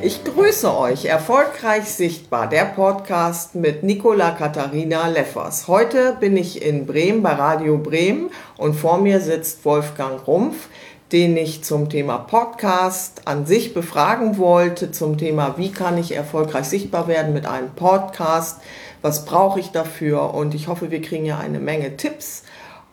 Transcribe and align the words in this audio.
Ich 0.00 0.22
grüße 0.22 0.78
euch, 0.78 1.06
erfolgreich 1.06 1.86
sichtbar, 1.86 2.48
der 2.48 2.66
Podcast 2.66 3.56
mit 3.56 3.82
Nicola 3.82 4.30
Katharina 4.30 5.08
Leffers. 5.08 5.66
Heute 5.66 6.16
bin 6.20 6.36
ich 6.36 6.62
in 6.62 6.86
Bremen 6.86 7.20
bei 7.24 7.32
Radio 7.32 7.78
Bremen 7.78 8.30
und 8.56 8.74
vor 8.74 8.98
mir 8.98 9.20
sitzt 9.20 9.64
Wolfgang 9.64 10.24
Rumpf, 10.24 10.68
den 11.10 11.36
ich 11.36 11.64
zum 11.64 11.88
Thema 11.88 12.18
Podcast 12.18 13.22
an 13.24 13.44
sich 13.44 13.74
befragen 13.74 14.38
wollte, 14.38 14.92
zum 14.92 15.18
Thema, 15.18 15.54
wie 15.58 15.72
kann 15.72 15.98
ich 15.98 16.14
erfolgreich 16.14 16.66
sichtbar 16.66 17.08
werden 17.08 17.34
mit 17.34 17.46
einem 17.46 17.70
Podcast, 17.70 18.60
was 19.02 19.24
brauche 19.24 19.58
ich 19.58 19.72
dafür 19.72 20.32
und 20.32 20.54
ich 20.54 20.68
hoffe, 20.68 20.92
wir 20.92 21.02
kriegen 21.02 21.24
ja 21.24 21.38
eine 21.38 21.58
Menge 21.58 21.96
Tipps 21.96 22.44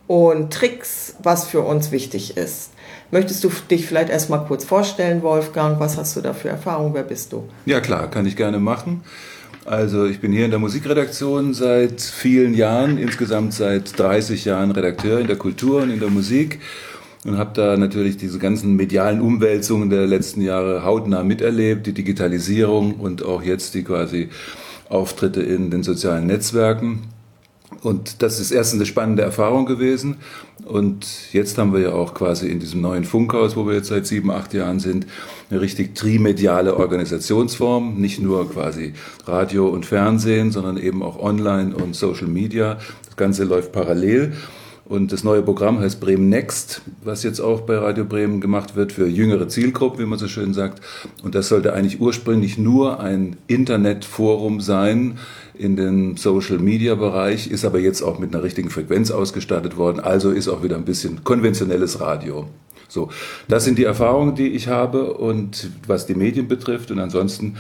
und 0.08 0.52
Tricks, 0.52 1.18
was 1.22 1.46
für 1.46 1.62
uns 1.62 1.92
wichtig 1.92 2.36
ist. 2.36 2.72
Möchtest 3.12 3.44
du 3.44 3.52
dich 3.70 3.86
vielleicht 3.86 4.10
erstmal 4.10 4.46
kurz 4.46 4.66
vorstellen, 4.66 5.22
Wolfgang? 5.22 5.80
Was 5.80 5.98
hast 5.98 6.16
du 6.16 6.22
da 6.22 6.34
für 6.34 6.50
Erfahrung? 6.50 6.94
Wer 6.94 7.04
bist 7.04 7.32
du? 7.34 7.48
Ja, 7.66 7.80
klar, 7.80 8.10
kann 8.10 8.26
ich 8.26 8.36
gerne 8.36 8.60
machen. 8.60 9.02
Also 9.66 10.06
ich 10.06 10.20
bin 10.20 10.32
hier 10.32 10.46
in 10.46 10.52
der 10.52 10.60
Musikredaktion 10.60 11.54
seit 11.54 12.02
vielen 12.02 12.54
Jahren, 12.54 12.98
insgesamt 12.98 13.54
seit 13.54 13.98
30 13.98 14.46
Jahren 14.46 14.72
Redakteur 14.72 15.20
in 15.20 15.28
der 15.28 15.38
Kultur 15.38 15.82
und 15.82 15.90
in 15.90 16.00
der 16.00 16.10
Musik 16.10 16.60
und 17.26 17.40
habe 17.40 17.52
da 17.56 17.76
natürlich 17.76 18.18
diese 18.18 18.38
ganzen 18.38 18.76
medialen 18.76 19.20
Umwälzungen 19.20 19.90
der 19.90 20.06
letzten 20.06 20.42
Jahre 20.42 20.84
hautnah 20.84 21.24
miterlebt, 21.24 21.88
die 21.88 21.94
Digitalisierung 21.94 22.94
und 22.96 23.26
auch 23.26 23.42
jetzt 23.42 23.74
die 23.74 23.84
quasi 23.84 24.30
Auftritte 24.90 25.42
in 25.42 25.72
den 25.72 25.82
sozialen 25.82 26.28
Netzwerken. 26.28 27.08
Und 27.82 28.22
das 28.22 28.40
ist 28.40 28.52
erstens 28.52 28.80
eine 28.80 28.86
spannende 28.86 29.24
Erfahrung 29.24 29.66
gewesen. 29.66 30.18
Und 30.66 31.32
jetzt 31.32 31.58
haben 31.60 31.74
wir 31.74 31.80
ja 31.80 31.92
auch 31.94 32.16
quasi 32.16 32.50
in 32.50 32.60
diesem 32.60 32.82
neuen 32.82 33.04
Funkhaus, 33.04 33.56
wo 33.56 33.68
wir 33.68 33.76
jetzt 33.76 33.90
seit 33.90 34.08
sieben, 34.08 34.32
acht 34.32 34.54
Jahren 34.54 34.80
sind, 34.80 35.06
eine 35.52 35.62
richtig 35.62 35.94
trimediale 35.94 36.78
Organisationsform. 36.78 38.02
Nicht 38.02 38.20
nur 38.20 38.50
quasi 38.50 38.94
Radio 39.28 39.68
und 39.68 39.86
Fernsehen, 39.86 40.52
sondern 40.52 40.78
eben 40.78 41.04
auch 41.04 41.20
Online 41.20 41.76
und 41.76 41.96
Social 41.96 42.28
Media. 42.28 42.80
Das 43.06 43.16
Ganze 43.16 43.44
läuft 43.44 43.74
parallel. 43.74 44.34
Und 44.88 45.12
das 45.12 45.24
neue 45.24 45.42
Programm 45.42 45.80
heißt 45.80 46.00
Bremen 46.00 46.30
Next, 46.30 46.82
was 47.04 47.24
jetzt 47.24 47.40
auch 47.40 47.62
bei 47.62 47.76
Radio 47.76 48.06
Bremen 48.06 48.40
gemacht 48.40 48.76
wird 48.76 48.92
für 48.92 49.08
jüngere 49.08 49.48
Zielgruppen, 49.48 50.00
wie 50.00 50.06
man 50.06 50.20
so 50.20 50.28
schön 50.28 50.54
sagt. 50.54 50.80
Und 51.24 51.34
das 51.34 51.48
sollte 51.48 51.74
eigentlich 51.74 52.00
ursprünglich 52.00 52.60
nur 52.60 53.00
ein 53.00 53.36
Internetforum 53.48 54.62
sein 54.62 55.18
in 55.56 55.76
den 55.76 56.18
Social 56.18 56.60
Media 56.60 56.94
Bereich, 56.94 57.50
ist 57.50 57.66
aber 57.66 57.80
jetzt 57.80 58.04
auch 58.04 58.20
mit 58.20 58.36
einer 58.36 58.44
richtigen 58.44 58.70
Frequenz 58.70 59.10
ausgestattet 59.10 59.76
worden. 59.76 60.00
Also 60.00 60.30
ist 60.30 60.48
auch 60.48 60.62
wieder 60.62 60.76
ein 60.76 60.86
bisschen 60.86 61.24
konventionelles 61.24 62.00
Radio. 62.00 62.48
So, 62.88 63.10
das 63.48 63.66
sind 63.66 63.80
die 63.80 63.86
Erfahrungen, 63.86 64.36
die 64.36 64.50
ich 64.50 64.68
habe 64.68 65.14
und 65.14 65.72
was 65.88 66.06
die 66.06 66.14
Medien 66.14 66.48
betrifft. 66.48 66.92
Und 66.92 67.00
ansonsten 67.00 67.56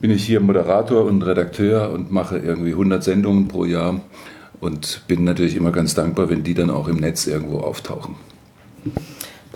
bin 0.00 0.10
ich 0.10 0.24
hier 0.24 0.40
Moderator 0.40 1.04
und 1.04 1.22
Redakteur 1.22 1.92
und 1.92 2.10
mache 2.10 2.38
irgendwie 2.38 2.72
100 2.72 3.04
Sendungen 3.04 3.46
pro 3.46 3.64
Jahr 3.64 4.00
und 4.60 5.02
bin 5.06 5.24
natürlich 5.24 5.56
immer 5.56 5.72
ganz 5.72 5.94
dankbar, 5.94 6.28
wenn 6.30 6.42
die 6.42 6.54
dann 6.54 6.70
auch 6.70 6.88
im 6.88 6.96
Netz 6.96 7.26
irgendwo 7.26 7.58
auftauchen. 7.58 8.16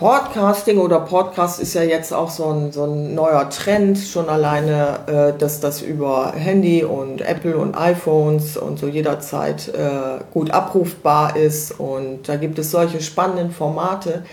Podcasting 0.01 0.79
oder 0.79 0.99
Podcast 1.01 1.61
ist 1.61 1.75
ja 1.75 1.83
jetzt 1.83 2.11
auch 2.11 2.31
so 2.31 2.49
ein, 2.49 2.71
so 2.71 2.85
ein 2.85 3.13
neuer 3.13 3.47
Trend, 3.51 3.99
schon 3.99 4.29
alleine, 4.29 4.99
äh, 5.05 5.37
dass 5.37 5.59
das 5.59 5.83
über 5.83 6.33
Handy 6.35 6.83
und 6.83 7.21
Apple 7.21 7.55
und 7.55 7.75
iPhones 7.75 8.57
und 8.57 8.79
so 8.79 8.87
jederzeit 8.87 9.67
äh, 9.67 10.23
gut 10.33 10.49
abrufbar 10.49 11.35
ist. 11.35 11.79
Und 11.79 12.27
da 12.27 12.37
gibt 12.37 12.57
es 12.57 12.71
solche 12.71 12.99
spannenden 12.99 13.51
Formate. 13.51 14.23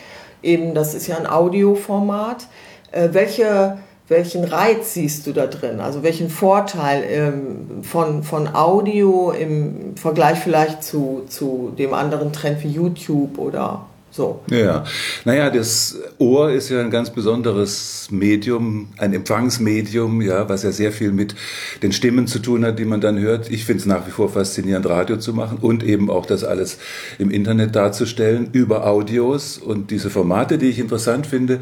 Eben, 0.43 0.73
das 0.73 0.95
ist 0.95 1.07
ja 1.07 1.19
ein 1.19 1.27
Audioformat. 1.27 2.47
Äh, 2.91 3.11
welche 3.13 3.77
welchen 4.09 4.45
Reiz 4.45 4.95
siehst 4.95 5.27
du 5.27 5.33
da 5.33 5.47
drin? 5.47 5.81
Also 5.81 6.03
welchen 6.03 6.31
Vorteil 6.31 7.05
ähm, 7.07 7.83
von, 7.83 8.23
von 8.23 8.55
Audio 8.55 9.31
im 9.33 9.97
Vergleich 9.97 10.39
vielleicht 10.39 10.83
zu, 10.83 11.25
zu 11.29 11.73
dem 11.79 11.93
anderen 11.93 12.33
Trend 12.33 12.63
wie 12.65 12.69
YouTube 12.69 13.39
oder 13.39 13.87
so. 14.11 14.41
Ja, 14.51 14.85
naja, 15.25 15.51
das 15.51 15.99
Ohr 16.19 16.51
ist 16.51 16.71
ja 16.71 16.81
ein 16.81 16.91
ganz 16.91 17.11
besonderes 17.11 18.09
Medium, 18.11 18.89
ein 18.97 19.13
Empfangsmedium, 19.13 20.23
ja, 20.23 20.49
was 20.49 20.63
ja 20.63 20.73
sehr 20.73 20.93
viel 20.93 21.13
mit 21.13 21.35
den 21.83 21.93
Stimmen 21.93 22.27
zu 22.27 22.39
tun 22.39 22.65
hat, 22.65 22.79
die 22.79 22.87
man 22.87 23.01
dann 23.01 23.19
hört. 23.19 23.51
Ich 23.51 23.65
finde 23.65 23.81
es 23.81 23.87
nach 23.87 24.07
wie 24.07 24.11
vor 24.11 24.31
faszinierend, 24.31 24.89
Radio 24.89 25.19
zu 25.19 25.35
machen 25.35 25.59
und 25.59 25.85
eben 25.85 26.11
auch 26.11 26.25
das 26.25 26.43
alles 26.43 26.79
im 27.19 27.31
Internet 27.31 27.77
darzustellen 27.77 28.49
über 28.53 28.87
Audios 28.87 29.59
und 29.59 29.91
diese 29.91 30.09
Formate, 30.09 30.57
die 30.57 30.71
ich 30.71 30.79
interessant 30.79 31.27
finde, 31.27 31.61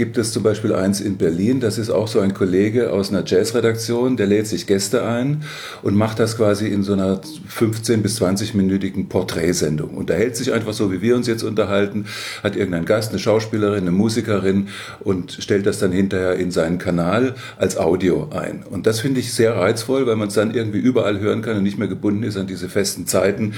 gibt 0.00 0.16
es 0.16 0.32
zum 0.32 0.42
Beispiel 0.42 0.72
eins 0.72 1.02
in 1.02 1.18
Berlin. 1.18 1.60
Das 1.60 1.76
ist 1.76 1.90
auch 1.90 2.08
so 2.08 2.20
ein 2.20 2.32
Kollege 2.32 2.90
aus 2.90 3.10
einer 3.10 3.22
Jazzredaktion, 3.22 4.16
der 4.16 4.26
lädt 4.26 4.46
sich 4.46 4.66
Gäste 4.66 5.04
ein 5.04 5.42
und 5.82 5.94
macht 5.94 6.18
das 6.18 6.38
quasi 6.38 6.68
in 6.68 6.82
so 6.82 6.94
einer 6.94 7.20
15 7.48 8.00
bis 8.00 8.18
20-minütigen 8.18 9.10
Porträtsendung. 9.10 9.90
Unterhält 9.90 10.36
sich 10.36 10.54
einfach 10.54 10.72
so, 10.72 10.90
wie 10.90 11.02
wir 11.02 11.16
uns 11.16 11.26
jetzt 11.26 11.42
unterhalten, 11.42 12.06
hat 12.42 12.56
irgendeinen 12.56 12.86
Gast, 12.86 13.10
eine 13.10 13.18
Schauspielerin, 13.18 13.82
eine 13.82 13.90
Musikerin 13.90 14.68
und 15.00 15.36
stellt 15.38 15.66
das 15.66 15.78
dann 15.78 15.92
hinterher 15.92 16.36
in 16.36 16.50
seinen 16.50 16.78
Kanal 16.78 17.34
als 17.58 17.76
Audio 17.76 18.30
ein. 18.30 18.62
Und 18.70 18.86
das 18.86 19.00
finde 19.00 19.20
ich 19.20 19.34
sehr 19.34 19.54
reizvoll, 19.54 20.06
weil 20.06 20.16
man 20.16 20.28
es 20.28 20.34
dann 20.34 20.54
irgendwie 20.54 20.78
überall 20.78 21.20
hören 21.20 21.42
kann 21.42 21.58
und 21.58 21.62
nicht 21.62 21.76
mehr 21.76 21.88
gebunden 21.88 22.22
ist 22.22 22.38
an 22.38 22.46
diese 22.46 22.70
festen 22.70 23.06
Zeiten, 23.06 23.52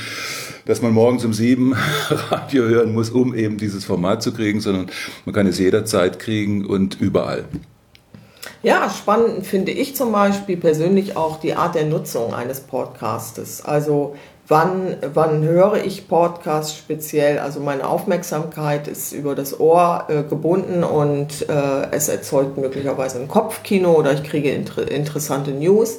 dass 0.64 0.82
man 0.82 0.92
morgens 0.92 1.24
um 1.24 1.32
sieben 1.32 1.74
Radio 2.30 2.64
hören 2.64 2.92
muss, 2.92 3.10
um 3.10 3.34
eben 3.34 3.58
dieses 3.58 3.84
Format 3.84 4.22
zu 4.22 4.32
kriegen, 4.32 4.60
sondern 4.60 4.86
man 5.24 5.34
kann 5.34 5.46
es 5.46 5.58
jederzeit 5.58 6.18
kriegen 6.18 6.64
und 6.64 7.00
überall. 7.00 7.44
Ja, 8.62 8.88
spannend 8.90 9.44
finde 9.44 9.72
ich 9.72 9.96
zum 9.96 10.12
Beispiel 10.12 10.56
persönlich 10.56 11.16
auch 11.16 11.40
die 11.40 11.54
Art 11.54 11.74
der 11.74 11.84
Nutzung 11.84 12.32
eines 12.32 12.60
Podcastes. 12.60 13.64
Also 13.64 14.14
wann, 14.46 14.96
wann 15.14 15.42
höre 15.42 15.84
ich 15.84 16.06
Podcasts 16.06 16.76
speziell? 16.76 17.40
Also 17.40 17.58
meine 17.58 17.88
Aufmerksamkeit 17.88 18.86
ist 18.86 19.12
über 19.12 19.34
das 19.34 19.58
Ohr 19.58 20.04
äh, 20.08 20.22
gebunden 20.22 20.84
und 20.84 21.48
äh, 21.48 21.90
es 21.90 22.08
erzeugt 22.08 22.56
möglicherweise 22.56 23.18
ein 23.18 23.26
Kopfkino 23.26 23.92
oder 23.94 24.12
ich 24.12 24.22
kriege 24.22 24.52
inter 24.52 24.88
interessante 24.88 25.50
News. 25.50 25.98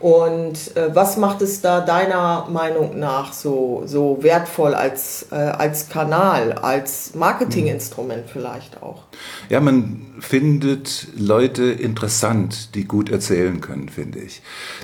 Und 0.00 0.76
äh, 0.76 0.94
was 0.94 1.16
macht 1.16 1.42
es 1.42 1.60
da 1.60 1.80
deiner 1.80 2.46
Meinung 2.48 3.00
nach 3.00 3.32
so, 3.32 3.82
so 3.84 4.18
wertvoll 4.20 4.74
als, 4.74 5.26
äh, 5.32 5.34
als 5.34 5.88
Kanal, 5.88 6.52
als 6.52 7.16
Marketinginstrument 7.16 8.30
vielleicht 8.32 8.80
auch? 8.80 9.02
Ja, 9.48 9.58
man 9.60 10.06
findet 10.20 11.08
Leute 11.16 11.64
interessant, 11.64 12.76
die 12.76 12.84
gut 12.84 13.10
erzählen 13.10 13.60
können, 13.60 13.88
finde 13.88 14.20
ich. 14.20 14.40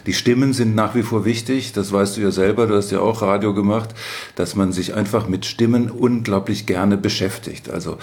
Die 0.07 0.15
Stimmen 0.15 0.53
sind 0.53 0.75
nach 0.75 0.97
wie 0.97 1.05
vor 1.05 1.25
wichtig, 1.25 1.73
das 1.73 1.93
weißt 1.93 2.17
du 2.17 2.21
ja 2.21 2.33
selber, 2.33 2.67
du 2.67 2.75
hast 2.75 2.91
ja 2.91 2.99
auch 2.99 3.23
Radio 3.23 3.55
gemacht, 3.55 3.91
dass 4.35 4.57
man 4.57 4.73
sich 4.73 4.95
einfach 4.95 5.29
mit 5.29 5.47
Stimmen 5.47 5.93
unglaublich 5.93 6.67
gerne 6.67 6.97
beschäftigt. 6.97 7.71
Also 7.71 7.99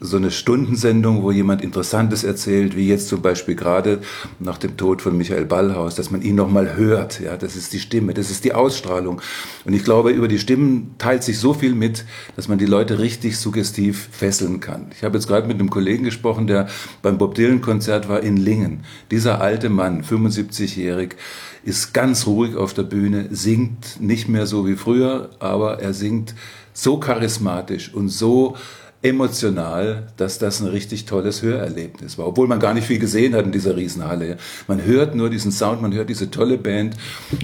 so 0.00 0.16
eine 0.16 0.30
Stundensendung, 0.30 1.22
wo 1.22 1.30
jemand 1.30 1.62
Interessantes 1.62 2.24
erzählt, 2.24 2.76
wie 2.76 2.88
jetzt 2.88 3.08
zum 3.08 3.20
Beispiel 3.20 3.54
gerade 3.54 4.00
nach 4.38 4.56
dem 4.56 4.76
Tod 4.76 5.02
von 5.02 5.16
Michael 5.16 5.44
Ballhaus, 5.44 5.94
dass 5.94 6.10
man 6.10 6.22
ihn 6.22 6.34
nochmal 6.34 6.76
hört. 6.76 7.20
Ja, 7.20 7.36
das 7.36 7.56
ist 7.56 7.72
die 7.72 7.80
Stimme, 7.80 8.14
das 8.14 8.30
ist 8.30 8.44
die 8.44 8.54
Ausstrahlung. 8.54 9.20
Und 9.64 9.74
ich 9.74 9.84
glaube, 9.84 10.10
über 10.10 10.28
die 10.28 10.38
Stimmen 10.38 10.94
teilt 10.96 11.22
sich 11.22 11.38
so 11.38 11.52
viel 11.52 11.74
mit, 11.74 12.04
dass 12.36 12.48
man 12.48 12.58
die 12.58 12.66
Leute 12.66 12.98
richtig 12.98 13.38
suggestiv 13.38 14.08
fesseln 14.12 14.60
kann. 14.60 14.86
Ich 14.92 15.04
habe 15.04 15.18
jetzt 15.18 15.28
gerade 15.28 15.46
mit 15.46 15.60
einem 15.60 15.70
Kollegen 15.70 16.04
gesprochen, 16.04 16.46
der 16.46 16.68
beim 17.02 17.18
Bob 17.18 17.34
Dylan 17.34 17.60
Konzert 17.60 18.08
war 18.08 18.22
in 18.22 18.38
Lingen. 18.38 18.84
Dieser 19.10 19.42
alte 19.42 19.68
Mann, 19.68 20.02
75-jährig, 20.02 21.16
ist 21.64 21.92
ganz 21.92 22.26
ruhig 22.26 22.56
auf 22.56 22.72
der 22.72 22.84
Bühne, 22.84 23.28
singt 23.30 24.00
nicht 24.00 24.28
mehr 24.28 24.46
so 24.46 24.66
wie 24.66 24.76
früher, 24.76 25.30
aber 25.38 25.80
er 25.80 25.92
singt 25.92 26.34
so 26.72 26.98
charismatisch 26.98 27.92
und 27.92 28.08
so 28.08 28.56
emotional, 29.02 30.06
dass 30.16 30.38
das 30.38 30.60
ein 30.60 30.68
richtig 30.68 31.04
tolles 31.04 31.42
Hörerlebnis 31.42 32.18
war. 32.18 32.26
Obwohl 32.26 32.48
man 32.48 32.60
gar 32.60 32.74
nicht 32.74 32.86
viel 32.86 32.98
gesehen 32.98 33.34
hat 33.34 33.44
in 33.44 33.52
dieser 33.52 33.76
Riesenhalle. 33.76 34.38
Man 34.68 34.84
hört 34.84 35.14
nur 35.14 35.30
diesen 35.30 35.52
Sound, 35.52 35.82
man 35.82 35.94
hört 35.94 36.08
diese 36.08 36.30
tolle 36.30 36.58
Band 36.58 36.96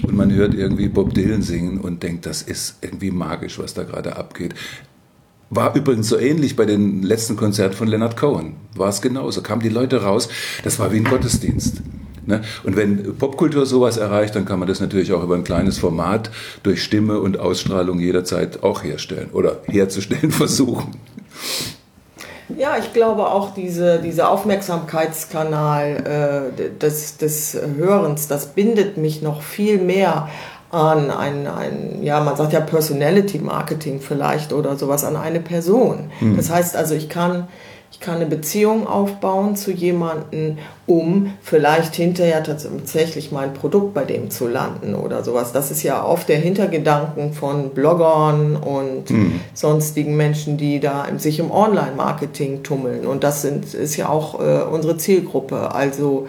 und 0.03 0.15
man 0.15 0.31
hört 0.33 0.53
irgendwie 0.53 0.89
Bob 0.89 1.13
Dylan 1.13 1.41
singen 1.41 1.79
und 1.79 2.03
denkt, 2.03 2.25
das 2.25 2.41
ist 2.41 2.77
irgendwie 2.81 3.11
magisch, 3.11 3.59
was 3.59 3.73
da 3.73 3.83
gerade 3.83 4.17
abgeht. 4.17 4.55
War 5.49 5.75
übrigens 5.75 6.09
so 6.09 6.17
ähnlich 6.17 6.55
bei 6.55 6.65
den 6.65 7.03
letzten 7.03 7.35
Konzerten 7.35 7.75
von 7.75 7.87
Leonard 7.87 8.17
Cohen. 8.17 8.55
War 8.75 8.89
es 8.89 9.01
genauso. 9.01 9.41
Kamen 9.43 9.61
die 9.61 9.69
Leute 9.69 10.01
raus, 10.01 10.29
das 10.63 10.79
war 10.79 10.91
wie 10.91 10.97
ein 10.97 11.03
Gottesdienst. 11.03 11.83
Ne? 12.25 12.41
Und 12.63 12.75
wenn 12.75 13.15
Popkultur 13.17 13.65
sowas 13.65 13.97
erreicht, 13.97 14.35
dann 14.35 14.45
kann 14.45 14.59
man 14.59 14.67
das 14.67 14.79
natürlich 14.79 15.11
auch 15.13 15.23
über 15.23 15.35
ein 15.35 15.43
kleines 15.43 15.77
Format 15.77 16.31
durch 16.63 16.83
Stimme 16.83 17.19
und 17.19 17.39
Ausstrahlung 17.39 17.99
jederzeit 17.99 18.63
auch 18.63 18.83
herstellen 18.83 19.29
oder 19.33 19.61
herzustellen 19.67 20.31
versuchen. 20.31 20.95
Ja, 22.57 22.77
ich 22.77 22.93
glaube 22.93 23.27
auch 23.27 23.53
diese, 23.53 23.99
dieser 23.99 24.29
Aufmerksamkeitskanal 24.29 26.51
äh, 26.55 26.79
des, 26.79 27.17
des 27.17 27.57
Hörens, 27.77 28.27
das 28.27 28.47
bindet 28.47 28.97
mich 28.97 29.21
noch 29.21 29.41
viel 29.41 29.79
mehr 29.79 30.29
an 30.69 31.11
ein, 31.11 31.47
ein, 31.47 32.01
ja, 32.01 32.19
man 32.19 32.35
sagt 32.35 32.51
ja 32.51 32.59
Personality 32.59 33.39
Marketing 33.39 34.01
vielleicht 34.01 34.53
oder 34.53 34.75
sowas, 34.75 35.03
an 35.03 35.15
eine 35.15 35.39
Person. 35.39 36.11
Mhm. 36.19 36.35
Das 36.35 36.49
heißt 36.49 36.75
also, 36.75 36.95
ich 36.95 37.09
kann 37.09 37.47
ich 37.93 37.99
kann 37.99 38.15
eine 38.15 38.25
Beziehung 38.25 38.87
aufbauen 38.87 39.55
zu 39.55 39.71
jemandem, 39.71 40.57
um 40.87 41.31
vielleicht 41.43 41.93
hinterher 41.93 42.43
tatsächlich 42.43 43.31
mein 43.31 43.53
Produkt 43.53 43.93
bei 43.93 44.03
dem 44.03 44.31
zu 44.31 44.47
landen 44.47 44.95
oder 44.95 45.23
sowas. 45.23 45.53
Das 45.53 45.69
ist 45.69 45.83
ja 45.83 46.03
oft 46.03 46.27
der 46.27 46.39
Hintergedanken 46.39 47.33
von 47.33 47.69
Bloggern 47.69 48.55
und 48.55 49.11
mhm. 49.11 49.39
sonstigen 49.53 50.17
Menschen, 50.17 50.57
die 50.57 50.79
da 50.79 51.05
sich 51.17 51.37
im 51.37 51.51
Online-Marketing 51.51 52.63
tummeln. 52.63 53.05
Und 53.05 53.23
das 53.23 53.43
sind, 53.43 53.75
ist 53.75 53.95
ja 53.95 54.09
auch 54.09 54.39
äh, 54.39 54.63
unsere 54.63 54.97
Zielgruppe. 54.97 55.75
Also 55.75 56.27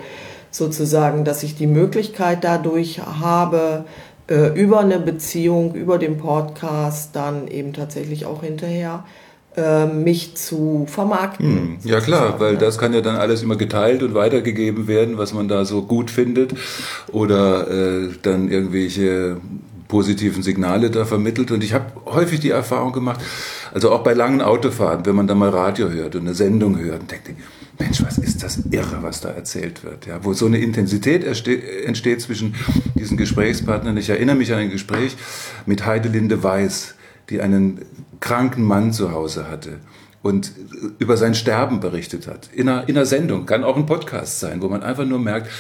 sozusagen, 0.51 1.25
dass 1.25 1.43
ich 1.43 1.57
die 1.57 1.67
Möglichkeit 1.67 2.45
dadurch 2.45 3.01
habe, 3.01 3.87
äh, 4.29 4.49
über 4.49 4.81
eine 4.81 4.99
Beziehung, 4.99 5.75
über 5.75 5.97
den 5.97 6.19
Podcast 6.19 7.17
dann 7.17 7.49
eben 7.49 7.73
tatsächlich 7.73 8.27
auch 8.27 8.43
hinterher 8.43 9.05
mich 9.87 10.37
zu 10.37 10.87
vermarkten. 10.89 11.47
Hm, 11.47 11.79
ja 11.85 12.01
klar, 12.01 12.41
weil 12.41 12.57
das 12.57 12.79
kann 12.79 12.93
ja 12.93 13.01
dann 13.01 13.17
alles 13.17 13.43
immer 13.43 13.57
geteilt 13.57 14.03
und 14.03 14.15
weitergegeben 14.15 14.89
werden, 14.89 15.17
was 15.17 15.33
man 15.33 15.47
da 15.49 15.65
so 15.65 15.83
gut 15.83 16.11
findet 16.11 16.55
oder 17.13 17.71
äh, 17.71 18.09
dann 18.23 18.51
irgendwelche 18.51 19.37
positiven 19.89 20.43
Signale 20.43 20.91
da 20.91 21.05
vermittelt. 21.05 21.53
Und 21.53 21.63
ich 21.63 21.73
habe 21.73 21.87
häufig 22.07 22.41
die 22.41 22.51
Erfahrung 22.51 22.93
gemacht, 22.93 23.21
also 23.73 23.93
auch 23.93 24.03
bei 24.03 24.13
langen 24.13 24.41
Autofahrten, 24.41 25.07
wenn 25.07 25.15
man 25.15 25.27
da 25.27 25.35
mal 25.35 25.51
Radio 25.51 25.89
hört 25.89 26.17
und 26.17 26.23
eine 26.23 26.35
Sendung 26.35 26.79
hört 26.79 27.03
und 27.03 27.11
denkt, 27.11 27.31
Mensch, 27.79 28.03
was 28.05 28.19
ist 28.19 28.43
das 28.43 28.59
irre, 28.71 28.99
was 29.03 29.21
da 29.21 29.31
erzählt 29.31 29.85
wird, 29.85 30.07
ja, 30.07 30.25
wo 30.25 30.33
so 30.33 30.47
eine 30.47 30.59
Intensität 30.59 31.25
entsteht 31.25 32.21
zwischen 32.21 32.55
diesen 32.95 33.17
Gesprächspartnern. 33.17 33.97
Ich 33.97 34.11
erinnere 34.11 34.37
mich 34.37 34.53
an 34.53 34.59
ein 34.59 34.71
Gespräch 34.71 35.17
mit 35.67 35.85
Heidelinde 35.85 36.43
Weiß, 36.43 36.95
die 37.31 37.41
einen 37.41 37.83
kranken 38.21 38.63
Mann 38.63 38.93
zu 38.93 39.13
Hause 39.13 39.49
hatte 39.49 39.79
und 40.23 40.53
über 40.99 41.17
sein 41.17 41.35
Sterben 41.35 41.81
berichtet 41.81 42.27
hat. 42.27 42.49
In 42.53 42.69
einer, 42.69 42.89
in 42.89 42.97
einer 42.97 43.07
Sendung, 43.07 43.47
kann 43.47 43.65
auch 43.65 43.77
ein 43.77 43.87
Podcast 43.87 44.41
sein, 44.41 44.63
wo 44.63 44.69
man 44.69 44.83
einfach 44.83 45.05
nur 45.05 45.19
merkt, 45.19 45.51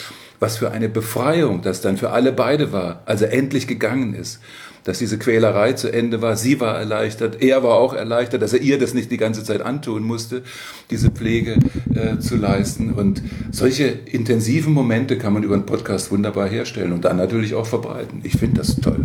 was 0.40 0.56
für 0.56 0.70
eine 0.70 0.88
Befreiung 0.88 1.62
das 1.62 1.80
dann 1.80 1.96
für 1.96 2.10
alle 2.10 2.32
beide 2.32 2.72
war, 2.72 3.02
als 3.06 3.22
er 3.22 3.32
endlich 3.32 3.66
gegangen 3.66 4.14
ist 4.14 4.40
dass 4.84 4.98
diese 4.98 5.18
Quälerei 5.18 5.72
zu 5.72 5.92
Ende 5.92 6.22
war. 6.22 6.36
Sie 6.36 6.60
war 6.60 6.78
erleichtert, 6.78 7.42
er 7.42 7.62
war 7.62 7.74
auch 7.74 7.94
erleichtert, 7.94 8.42
dass 8.42 8.52
er 8.52 8.60
ihr 8.60 8.78
das 8.78 8.94
nicht 8.94 9.10
die 9.10 9.16
ganze 9.16 9.42
Zeit 9.42 9.62
antun 9.62 10.02
musste, 10.02 10.42
diese 10.90 11.10
Pflege 11.10 11.56
äh, 11.94 12.18
zu 12.18 12.36
leisten. 12.36 12.92
Und 12.92 13.22
solche 13.50 13.86
intensiven 13.86 14.72
Momente 14.72 15.18
kann 15.18 15.32
man 15.32 15.42
über 15.42 15.54
einen 15.54 15.66
Podcast 15.66 16.10
wunderbar 16.10 16.48
herstellen 16.48 16.92
und 16.92 17.04
dann 17.04 17.16
natürlich 17.16 17.54
auch 17.54 17.66
verbreiten. 17.66 18.20
Ich 18.22 18.36
finde 18.38 18.58
das 18.58 18.76
toll. 18.76 19.00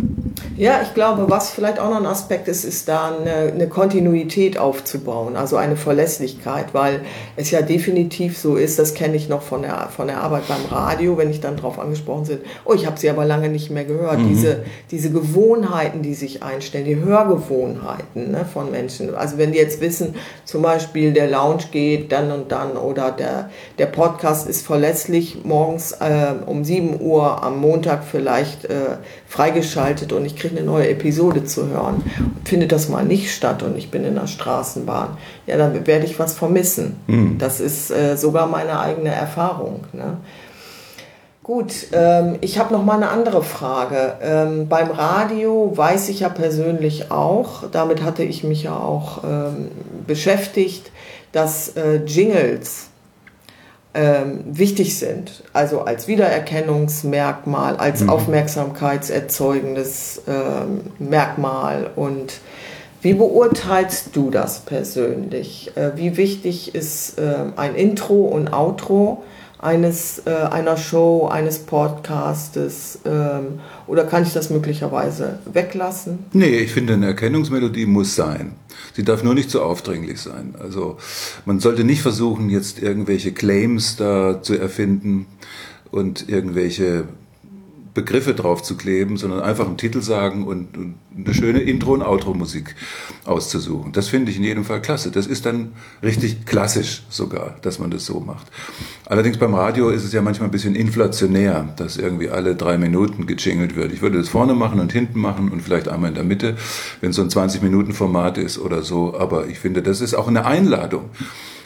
Ja, 0.56 0.82
ich 0.82 0.92
glaube, 0.92 1.30
was 1.30 1.50
vielleicht 1.50 1.78
auch 1.78 1.88
noch 1.88 1.96
ein 1.96 2.06
Aspekt 2.06 2.46
ist, 2.46 2.64
ist 2.64 2.86
da 2.86 3.16
eine, 3.16 3.50
eine 3.52 3.66
Kontinuität 3.66 4.58
aufzubauen, 4.58 5.36
also 5.36 5.56
eine 5.56 5.74
Verlässlichkeit, 5.74 6.74
weil 6.74 7.00
es 7.36 7.50
ja 7.50 7.62
definitiv 7.62 8.36
so 8.36 8.56
ist, 8.56 8.78
das 8.78 8.92
kenne 8.92 9.16
ich 9.16 9.30
noch 9.30 9.40
von 9.40 9.62
der, 9.62 9.88
von 9.88 10.08
der 10.08 10.18
Arbeit 10.18 10.48
beim 10.48 10.64
Radio, 10.70 11.16
wenn 11.16 11.30
ich 11.30 11.40
dann 11.40 11.56
darauf 11.56 11.78
angesprochen 11.78 12.26
bin, 12.26 12.38
oh, 12.66 12.74
ich 12.74 12.84
habe 12.84 13.00
sie 13.00 13.08
aber 13.08 13.24
lange 13.24 13.48
nicht 13.48 13.70
mehr 13.70 13.84
gehört. 13.84 14.18
Mhm. 14.18 14.28
Diese, 14.28 14.64
diese 14.90 15.10
Gewohnheit, 15.10 15.69
Gewohnheiten, 15.70 16.02
die 16.02 16.14
sich 16.14 16.42
einstellen, 16.42 16.84
die 16.84 16.96
Hörgewohnheiten 16.96 18.32
ne, 18.32 18.44
von 18.44 18.70
Menschen. 18.70 19.14
Also 19.14 19.38
wenn 19.38 19.52
die 19.52 19.58
jetzt 19.58 19.80
wissen, 19.80 20.14
zum 20.44 20.62
Beispiel 20.62 21.12
der 21.12 21.28
Lounge 21.28 21.64
geht 21.70 22.12
dann 22.12 22.30
und 22.32 22.52
dann 22.52 22.76
oder 22.76 23.10
der, 23.12 23.50
der 23.78 23.86
Podcast 23.86 24.48
ist 24.48 24.66
verlässlich 24.66 25.44
morgens 25.44 25.92
äh, 25.92 26.32
um 26.46 26.64
7 26.64 27.00
Uhr 27.00 27.42
am 27.42 27.60
Montag 27.60 28.04
vielleicht 28.04 28.64
äh, 28.64 28.96
freigeschaltet 29.26 30.12
und 30.12 30.24
ich 30.24 30.36
kriege 30.36 30.56
eine 30.56 30.66
neue 30.66 30.88
Episode 30.88 31.44
zu 31.44 31.68
hören. 31.68 32.02
Findet 32.44 32.72
das 32.72 32.88
mal 32.88 33.04
nicht 33.04 33.32
statt 33.32 33.62
und 33.62 33.76
ich 33.76 33.90
bin 33.90 34.04
in 34.04 34.16
der 34.16 34.26
Straßenbahn, 34.26 35.16
ja, 35.46 35.56
dann 35.56 35.86
werde 35.86 36.04
ich 36.04 36.18
was 36.18 36.34
vermissen. 36.34 36.96
Mhm. 37.06 37.38
Das 37.38 37.60
ist 37.60 37.90
äh, 37.90 38.16
sogar 38.16 38.46
meine 38.46 38.80
eigene 38.80 39.10
Erfahrung. 39.10 39.84
Ne? 39.92 40.16
Gut, 41.50 41.88
ähm, 41.90 42.38
ich 42.42 42.60
habe 42.60 42.72
noch 42.72 42.84
mal 42.84 42.94
eine 42.94 43.08
andere 43.08 43.42
Frage. 43.42 44.14
Ähm, 44.22 44.68
beim 44.68 44.92
Radio 44.92 45.72
weiß 45.74 46.08
ich 46.08 46.20
ja 46.20 46.28
persönlich 46.28 47.10
auch, 47.10 47.64
damit 47.72 48.04
hatte 48.04 48.22
ich 48.22 48.44
mich 48.44 48.62
ja 48.62 48.76
auch 48.76 49.24
ähm, 49.24 49.66
beschäftigt, 50.06 50.92
dass 51.32 51.70
äh, 51.70 52.04
Jingles 52.04 52.90
ähm, 53.94 54.44
wichtig 54.46 54.96
sind, 54.96 55.42
also 55.52 55.80
als 55.80 56.06
Wiedererkennungsmerkmal, 56.06 57.78
als 57.78 58.02
mhm. 58.02 58.10
aufmerksamkeitserzeugendes 58.10 60.22
ähm, 60.28 60.82
Merkmal. 61.00 61.90
Und 61.96 62.34
wie 63.02 63.14
beurteilst 63.14 64.14
du 64.14 64.30
das 64.30 64.60
persönlich? 64.60 65.76
Äh, 65.76 65.96
wie 65.96 66.16
wichtig 66.16 66.76
ist 66.76 67.18
äh, 67.18 67.34
ein 67.56 67.74
Intro 67.74 68.26
und 68.26 68.52
Outro? 68.52 69.24
Eines, 69.60 70.22
äh, 70.24 70.30
einer 70.30 70.76
Show, 70.76 71.28
eines 71.28 71.60
Podcastes 71.60 73.00
ähm, 73.04 73.60
oder 73.86 74.04
kann 74.04 74.22
ich 74.22 74.32
das 74.32 74.50
möglicherweise 74.50 75.38
weglassen? 75.52 76.20
Nee, 76.32 76.58
ich 76.58 76.72
finde, 76.72 76.94
eine 76.94 77.06
Erkennungsmelodie 77.06 77.86
muss 77.86 78.14
sein. 78.14 78.52
Sie 78.94 79.04
darf 79.04 79.22
nur 79.22 79.34
nicht 79.34 79.50
zu 79.50 79.62
aufdringlich 79.62 80.20
sein. 80.20 80.54
Also 80.58 80.96
man 81.44 81.60
sollte 81.60 81.84
nicht 81.84 82.00
versuchen, 82.00 82.48
jetzt 82.48 82.80
irgendwelche 82.80 83.32
Claims 83.32 83.96
da 83.96 84.42
zu 84.42 84.58
erfinden 84.58 85.26
und 85.90 86.28
irgendwelche 86.28 87.04
Begriffe 88.00 88.32
drauf 88.32 88.62
zu 88.62 88.78
kleben, 88.78 89.18
sondern 89.18 89.40
einfach 89.40 89.66
einen 89.66 89.76
Titel 89.76 90.00
sagen 90.00 90.46
und, 90.46 90.74
und 90.74 90.94
eine 91.14 91.34
schöne 91.34 91.60
Intro- 91.60 91.92
und 91.92 92.02
Outro-Musik 92.02 92.74
auszusuchen. 93.26 93.92
Das 93.92 94.08
finde 94.08 94.30
ich 94.30 94.38
in 94.38 94.44
jedem 94.44 94.64
Fall 94.64 94.80
klasse. 94.80 95.10
Das 95.10 95.26
ist 95.26 95.44
dann 95.44 95.72
richtig 96.02 96.46
klassisch 96.46 97.02
sogar, 97.10 97.56
dass 97.60 97.78
man 97.78 97.90
das 97.90 98.06
so 98.06 98.20
macht. 98.20 98.46
Allerdings 99.04 99.36
beim 99.36 99.54
Radio 99.54 99.90
ist 99.90 100.04
es 100.04 100.14
ja 100.14 100.22
manchmal 100.22 100.48
ein 100.48 100.52
bisschen 100.52 100.74
inflationär, 100.74 101.68
dass 101.76 101.98
irgendwie 101.98 102.30
alle 102.30 102.54
drei 102.54 102.78
Minuten 102.78 103.26
gejingelt 103.26 103.76
wird. 103.76 103.92
Ich 103.92 104.00
würde 104.00 104.16
das 104.16 104.30
vorne 104.30 104.54
machen 104.54 104.80
und 104.80 104.92
hinten 104.92 105.20
machen 105.20 105.50
und 105.50 105.60
vielleicht 105.60 105.88
einmal 105.88 106.08
in 106.08 106.14
der 106.14 106.24
Mitte, 106.24 106.56
wenn 107.02 107.10
es 107.10 107.16
so 107.16 107.22
ein 107.22 107.28
20-Minuten-Format 107.28 108.38
ist 108.38 108.58
oder 108.58 108.80
so. 108.80 109.14
Aber 109.14 109.46
ich 109.48 109.58
finde, 109.58 109.82
das 109.82 110.00
ist 110.00 110.14
auch 110.14 110.28
eine 110.28 110.46
Einladung 110.46 111.10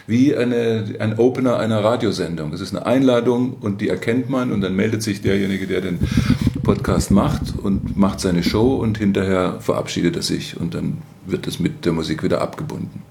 wie 0.07 0.35
eine, 0.35 0.95
ein 0.99 1.17
Opener 1.17 1.57
einer 1.57 1.83
Radiosendung. 1.83 2.53
Es 2.53 2.61
ist 2.61 2.75
eine 2.75 2.85
Einladung 2.85 3.57
und 3.61 3.81
die 3.81 3.89
erkennt 3.89 4.29
man 4.29 4.51
und 4.51 4.61
dann 4.61 4.75
meldet 4.75 5.01
sich 5.03 5.21
derjenige, 5.21 5.67
der 5.67 5.81
den 5.81 5.99
Podcast 6.63 7.11
macht 7.11 7.53
und 7.61 7.97
macht 7.97 8.19
seine 8.19 8.43
Show 8.43 8.75
und 8.75 8.97
hinterher 8.97 9.57
verabschiedet 9.59 10.15
er 10.15 10.21
sich 10.21 10.59
und 10.59 10.73
dann 10.73 10.97
wird 11.25 11.47
es 11.47 11.59
mit 11.59 11.85
der 11.85 11.93
Musik 11.93 12.23
wieder 12.23 12.41
abgebunden. 12.41 13.03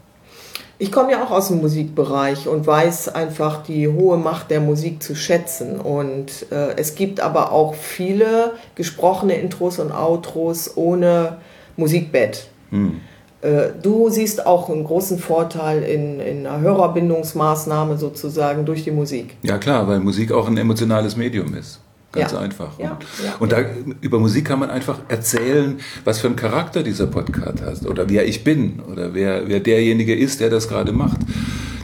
Ich 0.76 0.90
komme 0.90 1.12
ja 1.12 1.22
auch 1.22 1.30
aus 1.30 1.48
dem 1.48 1.60
Musikbereich 1.60 2.48
und 2.48 2.66
weiß 2.66 3.08
einfach 3.08 3.62
die 3.62 3.86
hohe 3.86 4.16
Macht 4.16 4.50
der 4.50 4.60
Musik 4.60 5.02
zu 5.04 5.14
schätzen. 5.14 5.80
Und 5.80 6.46
äh, 6.50 6.74
es 6.76 6.96
gibt 6.96 7.20
aber 7.20 7.52
auch 7.52 7.74
viele 7.74 8.54
gesprochene 8.74 9.34
Intros 9.34 9.78
und 9.78 9.92
Outros 9.92 10.76
ohne 10.76 11.38
Musikbett. 11.76 12.48
Hm. 12.70 13.00
Äh, 13.44 13.72
du 13.82 14.08
siehst 14.08 14.46
auch 14.46 14.70
einen 14.70 14.84
großen 14.84 15.18
Vorteil 15.18 15.82
in, 15.82 16.18
in 16.18 16.46
einer 16.46 16.60
Hörerbindungsmaßnahme 16.60 17.98
sozusagen 17.98 18.64
durch 18.64 18.84
die 18.84 18.90
Musik. 18.90 19.36
Ja 19.42 19.58
klar, 19.58 19.86
weil 19.86 20.00
Musik 20.00 20.32
auch 20.32 20.48
ein 20.48 20.56
emotionales 20.56 21.14
Medium 21.16 21.54
ist. 21.54 21.80
Ganz 22.10 22.32
ja. 22.32 22.38
einfach. 22.38 22.78
Ja, 22.78 22.98
ja, 23.22 23.34
und 23.40 23.52
da, 23.52 23.58
über 24.00 24.18
Musik 24.18 24.46
kann 24.46 24.60
man 24.60 24.70
einfach 24.70 25.00
erzählen, 25.08 25.78
was 26.04 26.20
für 26.20 26.28
einen 26.28 26.36
Charakter 26.36 26.82
dieser 26.82 27.06
Podcast 27.08 27.60
hat 27.60 27.86
oder 27.86 28.08
wer 28.08 28.26
ich 28.26 28.44
bin 28.44 28.80
oder 28.90 29.12
wer, 29.14 29.48
wer 29.48 29.60
derjenige 29.60 30.14
ist, 30.14 30.40
der 30.40 30.48
das 30.48 30.68
gerade 30.68 30.92
macht. 30.92 31.18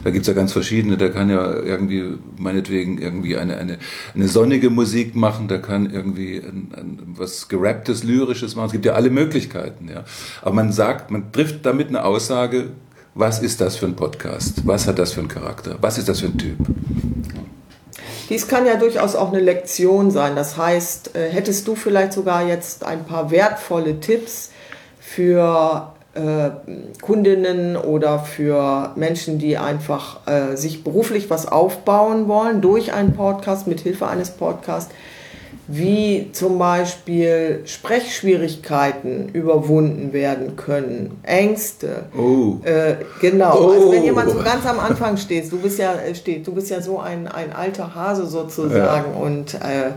Da 0.03 0.09
gibt's 0.09 0.27
ja 0.27 0.33
ganz 0.33 0.51
verschiedene. 0.51 0.97
Der 0.97 1.11
kann 1.11 1.29
ja 1.29 1.53
irgendwie, 1.53 2.17
meinetwegen, 2.37 2.97
irgendwie 2.97 3.37
eine, 3.37 3.57
eine, 3.57 3.77
eine 4.15 4.27
sonnige 4.27 4.69
Musik 4.69 5.15
machen, 5.15 5.47
der 5.47 5.61
kann 5.61 5.89
irgendwie 5.91 6.37
ein, 6.37 6.71
ein, 6.75 6.99
was 7.17 7.47
gerapptes, 7.47 8.03
lyrisches 8.03 8.55
machen. 8.55 8.67
Es 8.67 8.71
gibt 8.71 8.85
ja 8.85 8.93
alle 8.93 9.09
Möglichkeiten. 9.09 9.89
Ja. 9.89 10.03
Aber 10.41 10.53
man 10.53 10.71
sagt, 10.71 11.11
man 11.11 11.31
trifft 11.31 11.65
damit 11.65 11.89
eine 11.89 12.03
Aussage, 12.03 12.69
was 13.13 13.39
ist 13.39 13.59
das 13.59 13.75
für 13.75 13.85
ein 13.85 13.95
Podcast? 13.95 14.65
Was 14.65 14.87
hat 14.87 14.97
das 14.97 15.11
für 15.11 15.19
einen 15.19 15.29
Charakter? 15.29 15.77
Was 15.81 15.97
ist 15.97 16.07
das 16.07 16.21
für 16.21 16.27
ein 16.27 16.37
Typ? 16.37 16.57
Dies 18.29 18.47
kann 18.47 18.65
ja 18.65 18.77
durchaus 18.77 19.15
auch 19.15 19.33
eine 19.33 19.41
Lektion 19.41 20.09
sein. 20.09 20.37
Das 20.37 20.55
heißt, 20.55 21.15
äh, 21.17 21.29
hättest 21.29 21.67
du 21.67 21.75
vielleicht 21.75 22.13
sogar 22.13 22.47
jetzt 22.47 22.85
ein 22.85 23.03
paar 23.03 23.29
wertvolle 23.29 23.99
Tipps 23.99 24.51
für 25.01 25.93
äh, 26.13 26.49
Kundinnen 27.01 27.77
oder 27.77 28.19
für 28.19 28.91
Menschen, 28.95 29.39
die 29.39 29.57
einfach 29.57 30.19
äh, 30.27 30.55
sich 30.57 30.83
beruflich 30.83 31.29
was 31.29 31.47
aufbauen 31.47 32.27
wollen 32.27 32.61
durch 32.61 32.93
einen 32.93 33.13
Podcast, 33.13 33.67
mit 33.67 33.79
Hilfe 33.81 34.07
eines 34.07 34.31
Podcasts, 34.31 34.91
wie 35.67 36.29
zum 36.33 36.57
Beispiel 36.59 37.61
Sprechschwierigkeiten 37.65 39.29
überwunden 39.29 40.11
werden 40.11 40.55
können, 40.57 41.19
Ängste. 41.23 42.07
Oh. 42.17 42.55
Äh, 42.65 42.95
genau. 43.21 43.57
Oh. 43.57 43.69
Also 43.71 43.91
wenn 43.91 44.03
jemand 44.03 44.31
so 44.31 44.39
Oh. 44.39 44.43
ganz 44.43 44.65
am 44.65 44.79
Anfang 44.79 45.17
steht, 45.17 45.49
du 45.51 45.59
bist 45.59 45.79
ja 45.79 45.93
äh, 45.93 46.13
steht, 46.15 46.45
du 46.45 46.53
bist 46.53 46.69
ja 46.69 46.81
so 46.81 46.99
ein, 46.99 47.27
ein 47.27 47.53
alter 47.53 47.95
Hase 47.95 48.25
sozusagen 48.25 49.13
Ja. 49.13 49.19
und 49.21 49.53
äh, 49.55 49.91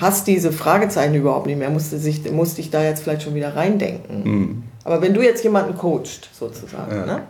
hast 0.00 0.26
diese 0.26 0.52
Fragezeichen 0.52 1.14
überhaupt 1.14 1.46
nicht 1.46 1.58
mehr, 1.58 1.70
musste 1.70 1.98
sich 1.98 2.28
musste 2.32 2.60
ich 2.60 2.70
da 2.70 2.82
jetzt 2.82 3.02
vielleicht 3.02 3.22
schon 3.22 3.34
wieder 3.34 3.54
reindenken. 3.54 4.24
Hm. 4.24 4.62
Aber 4.86 5.02
wenn 5.02 5.12
du 5.14 5.20
jetzt 5.20 5.42
jemanden 5.42 5.76
coacht 5.76 6.30
sozusagen, 6.32 6.94
Ja. 6.94 7.06
ne? 7.06 7.22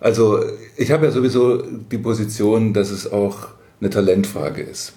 Also 0.00 0.40
ich 0.76 0.92
habe 0.92 1.06
ja 1.06 1.10
sowieso 1.12 1.60
die 1.60 1.98
Position, 1.98 2.72
dass 2.72 2.90
es 2.90 3.10
auch 3.10 3.48
eine 3.80 3.90
Talentfrage 3.90 4.62
ist. 4.62 4.92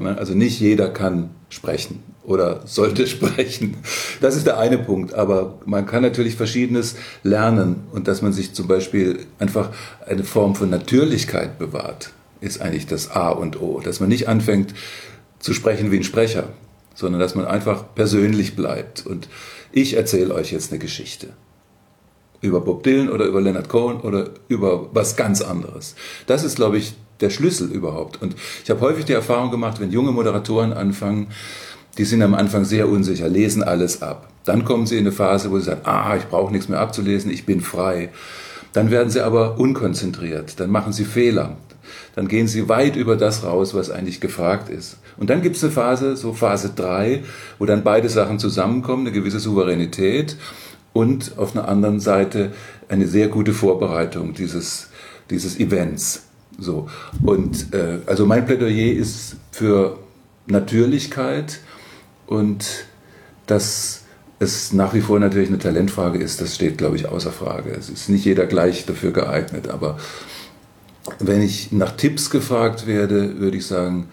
Ne? 0.00 0.16
Also 0.16 0.32
nicht 0.34 0.58
jeder 0.60 0.88
kann 0.88 1.28
sprechen 1.50 2.02
oder 2.24 2.62
sollte 2.66 3.06
sprechen. 3.14 3.76
Das 4.22 4.34
ist 4.36 4.46
der 4.46 4.58
eine 4.58 4.78
Punkt. 4.78 5.12
Aber 5.12 5.58
man 5.66 5.84
kann 5.84 6.02
natürlich 6.02 6.36
Verschiedenes 6.36 6.96
lernen 7.22 7.84
und 7.92 8.08
dass 8.08 8.22
man 8.22 8.32
sich 8.32 8.54
zum 8.54 8.66
Beispiel 8.66 9.26
einfach 9.38 9.68
eine 10.06 10.24
Form 10.24 10.54
von 10.54 10.70
Natürlichkeit 10.70 11.58
bewahrt, 11.58 12.12
ist 12.40 12.62
eigentlich 12.62 12.86
das 12.86 13.10
A 13.10 13.28
und 13.28 13.60
O. 13.60 13.80
Dass 13.84 14.00
man 14.00 14.08
nicht 14.08 14.28
anfängt 14.28 14.72
zu 15.38 15.52
sprechen 15.52 15.90
wie 15.92 15.98
ein 15.98 16.04
Sprecher, 16.04 16.44
sondern 16.94 17.20
dass 17.20 17.34
man 17.34 17.44
einfach 17.44 17.84
persönlich 17.94 18.56
bleibt. 18.56 19.04
Und 19.06 19.28
ich 19.72 19.94
erzähle 19.94 20.34
euch 20.34 20.52
jetzt 20.52 20.72
eine 20.72 20.78
Geschichte 20.78 21.28
über 22.40 22.60
Bob 22.60 22.82
Dylan 22.82 23.08
oder 23.08 23.24
über 23.24 23.40
Leonard 23.40 23.68
Cohen 23.68 24.00
oder 24.00 24.30
über 24.48 24.94
was 24.94 25.16
ganz 25.16 25.42
anderes. 25.42 25.94
Das 26.26 26.44
ist, 26.44 26.56
glaube 26.56 26.78
ich, 26.78 26.94
der 27.20 27.30
Schlüssel 27.30 27.70
überhaupt. 27.70 28.22
Und 28.22 28.36
ich 28.62 28.70
habe 28.70 28.80
häufig 28.80 29.04
die 29.04 29.12
Erfahrung 29.12 29.50
gemacht, 29.50 29.80
wenn 29.80 29.90
junge 29.90 30.12
Moderatoren 30.12 30.72
anfangen, 30.72 31.28
die 31.96 32.04
sind 32.04 32.22
am 32.22 32.34
Anfang 32.34 32.64
sehr 32.64 32.88
unsicher, 32.88 33.28
lesen 33.28 33.64
alles 33.64 34.02
ab. 34.02 34.28
Dann 34.44 34.64
kommen 34.64 34.86
sie 34.86 34.96
in 34.96 35.00
eine 35.00 35.12
Phase, 35.12 35.50
wo 35.50 35.58
sie 35.58 35.64
sagen, 35.64 35.80
ah, 35.84 36.16
ich 36.16 36.26
brauche 36.26 36.52
nichts 36.52 36.68
mehr 36.68 36.80
abzulesen, 36.80 37.30
ich 37.30 37.44
bin 37.44 37.60
frei. 37.60 38.10
Dann 38.72 38.90
werden 38.90 39.10
sie 39.10 39.20
aber 39.20 39.58
unkonzentriert, 39.58 40.60
dann 40.60 40.70
machen 40.70 40.92
sie 40.92 41.04
Fehler. 41.04 41.56
Dann 42.18 42.26
gehen 42.26 42.48
sie 42.48 42.68
weit 42.68 42.96
über 42.96 43.14
das 43.14 43.44
raus, 43.44 43.74
was 43.74 43.92
eigentlich 43.92 44.20
gefragt 44.20 44.70
ist. 44.70 44.96
Und 45.18 45.30
dann 45.30 45.40
gibt 45.40 45.54
es 45.54 45.62
eine 45.62 45.72
Phase, 45.72 46.16
so 46.16 46.32
Phase 46.32 46.72
3, 46.74 47.22
wo 47.60 47.64
dann 47.64 47.84
beide 47.84 48.08
Sachen 48.08 48.40
zusammenkommen, 48.40 49.06
eine 49.06 49.14
gewisse 49.14 49.38
Souveränität 49.38 50.36
und 50.92 51.38
auf 51.38 51.54
einer 51.54 51.68
anderen 51.68 52.00
Seite 52.00 52.50
eine 52.88 53.06
sehr 53.06 53.28
gute 53.28 53.52
Vorbereitung 53.52 54.34
dieses, 54.34 54.88
dieses 55.30 55.60
Events. 55.60 56.24
So. 56.58 56.88
Und 57.22 57.72
äh, 57.72 58.00
also 58.06 58.26
mein 58.26 58.46
Plädoyer 58.46 58.94
ist 58.94 59.36
für 59.52 60.00
Natürlichkeit 60.48 61.60
und 62.26 62.86
dass 63.46 64.02
es 64.40 64.72
nach 64.72 64.92
wie 64.92 65.02
vor 65.02 65.20
natürlich 65.20 65.50
eine 65.50 65.60
Talentfrage 65.60 66.18
ist, 66.18 66.40
das 66.40 66.56
steht, 66.56 66.78
glaube 66.78 66.96
ich, 66.96 67.06
außer 67.08 67.30
Frage. 67.30 67.70
Es 67.70 67.88
ist 67.88 68.08
nicht 68.08 68.24
jeder 68.24 68.46
gleich 68.46 68.86
dafür 68.86 69.12
geeignet, 69.12 69.68
aber 69.68 69.98
wenn 71.18 71.42
ich 71.42 71.72
nach 71.72 71.92
Tipps 71.92 72.30
gefragt 72.30 72.86
werde, 72.86 73.38
würde 73.38 73.56
ich 73.56 73.66
sagen, 73.66 74.08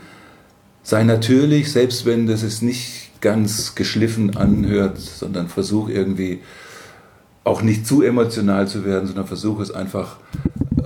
sei 0.83 1.03
natürlich, 1.03 1.71
selbst 1.71 2.05
wenn 2.05 2.27
das 2.27 2.43
es 2.43 2.61
nicht 2.61 3.21
ganz 3.21 3.75
geschliffen 3.75 4.37
anhört, 4.37 4.99
sondern 4.99 5.47
versuch 5.47 5.89
irgendwie 5.89 6.41
auch 7.43 7.61
nicht 7.61 7.87
zu 7.87 8.01
emotional 8.01 8.67
zu 8.67 8.85
werden, 8.85 9.07
sondern 9.07 9.27
versuche 9.27 9.63
es 9.63 9.71
einfach 9.71 10.17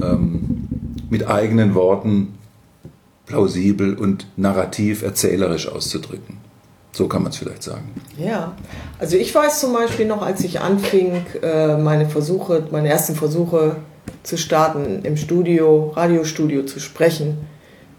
ähm, 0.01 0.67
mit 1.09 1.27
eigenen 1.27 1.73
Worten 1.73 2.35
plausibel 3.25 3.95
und 3.95 4.27
narrativ 4.37 5.03
erzählerisch 5.03 5.67
auszudrücken. 5.67 6.37
So 6.91 7.07
kann 7.07 7.21
man 7.21 7.31
es 7.31 7.37
vielleicht 7.37 7.63
sagen. 7.63 7.89
Ja, 8.17 8.53
also 8.97 9.15
ich 9.15 9.33
weiß 9.33 9.59
zum 9.59 9.73
Beispiel 9.73 10.05
noch, 10.05 10.21
als 10.21 10.43
ich 10.43 10.59
anfing, 10.59 11.25
äh, 11.41 11.77
meine 11.77 12.09
Versuche, 12.09 12.67
meine 12.71 12.89
ersten 12.89 13.15
Versuche 13.15 13.77
zu 14.23 14.37
starten, 14.37 15.01
im 15.03 15.17
Studio, 15.17 15.91
Radiostudio 15.95 16.63
zu 16.63 16.79
sprechen, 16.79 17.37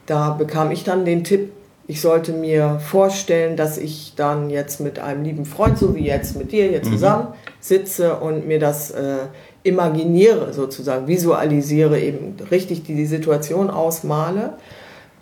da 0.06 0.30
bekam 0.30 0.70
ich 0.70 0.84
dann 0.84 1.04
den 1.04 1.24
Tipp, 1.24 1.52
ich 1.86 2.00
sollte 2.00 2.32
mir 2.32 2.78
vorstellen, 2.78 3.56
dass 3.56 3.76
ich 3.76 4.14
dann 4.14 4.48
jetzt 4.48 4.80
mit 4.80 5.00
einem 5.00 5.24
lieben 5.24 5.44
Freund, 5.44 5.76
so 5.76 5.94
wie 5.96 6.06
jetzt 6.06 6.36
mit 6.36 6.52
dir 6.52 6.68
hier 6.68 6.82
zusammen, 6.84 7.28
sitze 7.58 8.14
und 8.16 8.46
mir 8.46 8.60
das 8.60 8.92
äh, 8.92 9.26
imaginiere, 9.64 10.52
sozusagen, 10.52 11.08
visualisiere, 11.08 11.98
eben 12.00 12.36
richtig 12.50 12.84
die, 12.84 12.94
die 12.94 13.06
Situation 13.06 13.70
ausmale 13.70 14.54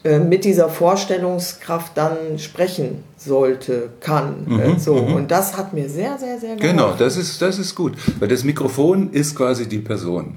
äh, 0.05 0.19
mit 0.19 0.45
dieser 0.45 0.69
Vorstellungskraft 0.69 1.93
dann 1.97 2.39
sprechen 2.39 3.03
sollte, 3.17 3.91
kann. 4.01 4.47
äh, 4.61 4.79
so. 4.79 4.95
Und 4.95 5.31
das 5.31 5.57
hat 5.57 5.73
mir 5.73 5.89
sehr, 5.89 6.19
sehr, 6.19 6.39
sehr 6.39 6.57
geholfen. 6.57 6.77
Genau, 6.77 6.93
das 6.93 7.17
ist, 7.17 7.41
das 7.43 7.59
ist 7.59 7.75
gut. 7.75 7.95
Weil 8.19 8.29
das 8.29 8.45
Mikrofon 8.45 9.11
ist 9.11 9.35
quasi 9.35 9.69
die 9.69 9.79
Person. 9.79 10.37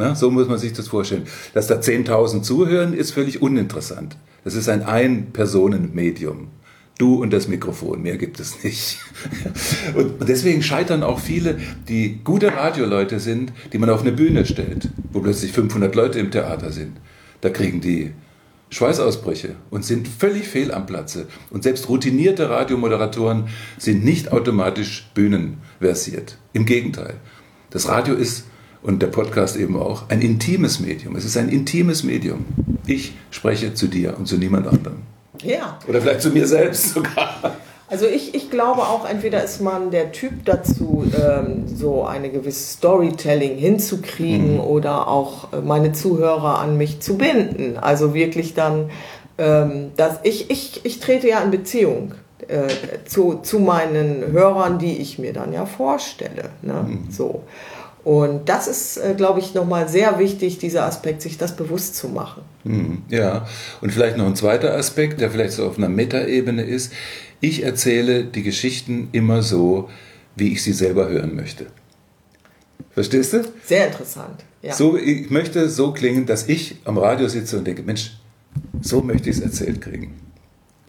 Na, 0.00 0.14
so 0.14 0.30
muss 0.30 0.48
man 0.48 0.58
sich 0.58 0.72
das 0.72 0.88
vorstellen. 0.88 1.24
Dass 1.52 1.66
da 1.66 1.74
10.000 1.74 2.40
zuhören, 2.40 2.94
ist 2.94 3.10
völlig 3.10 3.42
uninteressant. 3.42 4.16
Das 4.44 4.54
ist 4.54 4.70
ein 4.70 4.82
Ein-Personen-Medium. 4.82 6.48
Du 6.96 7.20
und 7.22 7.34
das 7.34 7.48
Mikrofon, 7.48 8.00
mehr 8.00 8.16
gibt 8.16 8.40
es 8.40 8.64
nicht. 8.64 8.98
Und 9.94 10.28
deswegen 10.28 10.62
scheitern 10.62 11.02
auch 11.02 11.18
viele, 11.18 11.58
die 11.88 12.20
gute 12.22 12.54
Radioleute 12.54 13.20
sind, 13.20 13.54
die 13.72 13.78
man 13.78 13.88
auf 13.88 14.02
eine 14.02 14.12
Bühne 14.12 14.44
stellt, 14.44 14.90
wo 15.10 15.20
plötzlich 15.20 15.52
500 15.52 15.94
Leute 15.94 16.18
im 16.18 16.30
Theater 16.30 16.72
sind. 16.72 16.98
Da 17.40 17.48
kriegen 17.48 17.80
die 17.80 18.12
Schweißausbrüche 18.68 19.56
und 19.70 19.84
sind 19.84 20.08
völlig 20.08 20.46
fehl 20.46 20.72
am 20.72 20.84
Platze. 20.84 21.26
Und 21.50 21.62
selbst 21.62 21.88
routinierte 21.88 22.50
Radiomoderatoren 22.50 23.48
sind 23.78 24.04
nicht 24.04 24.32
automatisch 24.32 25.10
bühnenversiert. 25.14 26.38
Im 26.52 26.66
Gegenteil. 26.66 27.14
Das 27.70 27.88
Radio 27.88 28.14
ist, 28.14 28.44
und 28.82 29.02
der 29.02 29.08
Podcast 29.08 29.56
eben 29.56 29.76
auch, 29.76 30.04
ein 30.08 30.22
intimes 30.22 30.80
Medium. 30.80 31.16
Es 31.16 31.24
ist 31.24 31.36
ein 31.36 31.48
intimes 31.48 32.02
Medium. 32.02 32.44
Ich 32.86 33.12
spreche 33.30 33.74
zu 33.74 33.88
dir 33.88 34.16
und 34.18 34.26
zu 34.26 34.36
niemand 34.36 34.66
anderem. 34.66 35.02
Ja, 35.42 35.78
Oder 35.88 36.00
vielleicht 36.00 36.22
zu 36.22 36.30
mir 36.30 36.46
selbst 36.46 36.94
sogar. 36.94 37.56
also 37.88 38.06
ich, 38.06 38.34
ich 38.34 38.50
glaube 38.50 38.82
auch, 38.82 39.08
entweder 39.08 39.42
ist 39.42 39.60
man 39.60 39.90
der 39.90 40.12
Typ 40.12 40.44
dazu, 40.44 41.04
ähm, 41.16 41.64
so 41.66 42.04
eine 42.04 42.30
gewisse 42.30 42.74
Storytelling 42.74 43.56
hinzukriegen 43.56 44.60
oder 44.60 45.08
auch 45.08 45.52
äh, 45.52 45.60
meine 45.60 45.92
Zuhörer 45.92 46.58
an 46.58 46.76
mich 46.76 47.00
zu 47.00 47.16
binden. 47.16 47.78
Also 47.78 48.12
wirklich 48.12 48.54
dann, 48.54 48.90
ähm, 49.38 49.92
dass 49.96 50.18
ich, 50.24 50.50
ich, 50.50 50.84
ich 50.84 51.00
trete 51.00 51.28
ja 51.28 51.40
in 51.40 51.50
Beziehung 51.50 52.14
äh, 52.48 52.68
zu, 53.06 53.40
zu 53.42 53.58
meinen 53.58 54.32
Hörern, 54.32 54.78
die 54.78 54.98
ich 54.98 55.18
mir 55.18 55.32
dann 55.32 55.52
ja 55.52 55.64
vorstelle. 55.64 56.50
Ne? 56.62 56.98
So. 57.10 57.42
Und 58.02 58.48
das 58.48 58.66
ist, 58.66 58.96
äh, 58.96 59.14
glaube 59.14 59.40
ich, 59.40 59.52
nochmal 59.54 59.88
sehr 59.88 60.18
wichtig, 60.18 60.58
dieser 60.58 60.84
Aspekt, 60.86 61.20
sich 61.22 61.36
das 61.36 61.54
bewusst 61.54 61.96
zu 61.96 62.08
machen. 62.08 62.42
Hm, 62.64 63.02
Ja, 63.10 63.46
und 63.80 63.92
vielleicht 63.92 64.16
noch 64.16 64.26
ein 64.26 64.36
zweiter 64.36 64.74
Aspekt, 64.74 65.20
der 65.20 65.30
vielleicht 65.30 65.52
so 65.52 65.66
auf 65.66 65.76
einer 65.76 65.88
Metaebene 65.88 66.62
ist. 66.62 66.92
Ich 67.40 67.62
erzähle 67.62 68.24
die 68.24 68.42
Geschichten 68.42 69.08
immer 69.12 69.42
so, 69.42 69.88
wie 70.36 70.52
ich 70.52 70.62
sie 70.62 70.72
selber 70.72 71.08
hören 71.08 71.34
möchte. 71.34 71.66
Verstehst 72.90 73.32
du? 73.34 73.44
Sehr 73.64 73.86
interessant. 73.88 74.44
Ja. 74.62 74.74
So, 74.74 74.96
ich 74.96 75.30
möchte 75.30 75.68
so 75.68 75.92
klingen, 75.92 76.26
dass 76.26 76.48
ich 76.48 76.76
am 76.84 76.98
Radio 76.98 77.28
sitze 77.28 77.58
und 77.58 77.66
denke, 77.66 77.82
Mensch, 77.82 78.12
so 78.80 79.00
möchte 79.00 79.30
ich 79.30 79.36
es 79.36 79.42
erzählt 79.42 79.80
kriegen. 79.80 80.14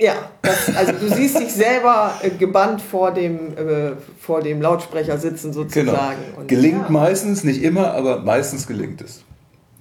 Ja, 0.01 0.31
das, 0.41 0.75
also 0.75 0.93
du 0.93 1.13
siehst 1.13 1.39
dich 1.39 1.53
selber 1.53 2.15
äh, 2.24 2.31
gebannt 2.31 2.81
vor 2.81 3.12
dem, 3.12 3.55
äh, 3.55 3.91
vor 4.20 4.41
dem 4.41 4.60
Lautsprecher 4.60 5.20
sitzen 5.20 5.53
sozusagen. 5.53 6.17
Und, 6.38 6.48
Genau. 6.48 6.62
Gelingt 6.62 6.86
ja, 6.86 6.89
meistens, 6.89 7.43
nicht 7.43 7.62
immer, 7.62 7.93
aber 7.93 8.22
meistens 8.22 8.65
gelingt 8.65 9.01
es. 9.01 9.24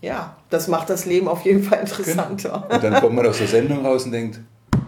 Ja, 0.02 0.36
das 0.50 0.68
macht 0.68 0.90
das 0.90 1.06
Leben 1.06 1.26
auf 1.26 1.40
jeden 1.46 1.62
Fall 1.62 1.80
interessanter. 1.80 2.68
Und 2.70 2.84
dann 2.84 3.00
kommt 3.00 3.16
man 3.16 3.26
aus 3.26 3.38
der 3.38 3.46
Sendung 3.46 3.84
raus 3.84 4.04
und 4.04 4.12
denkt, 4.12 4.40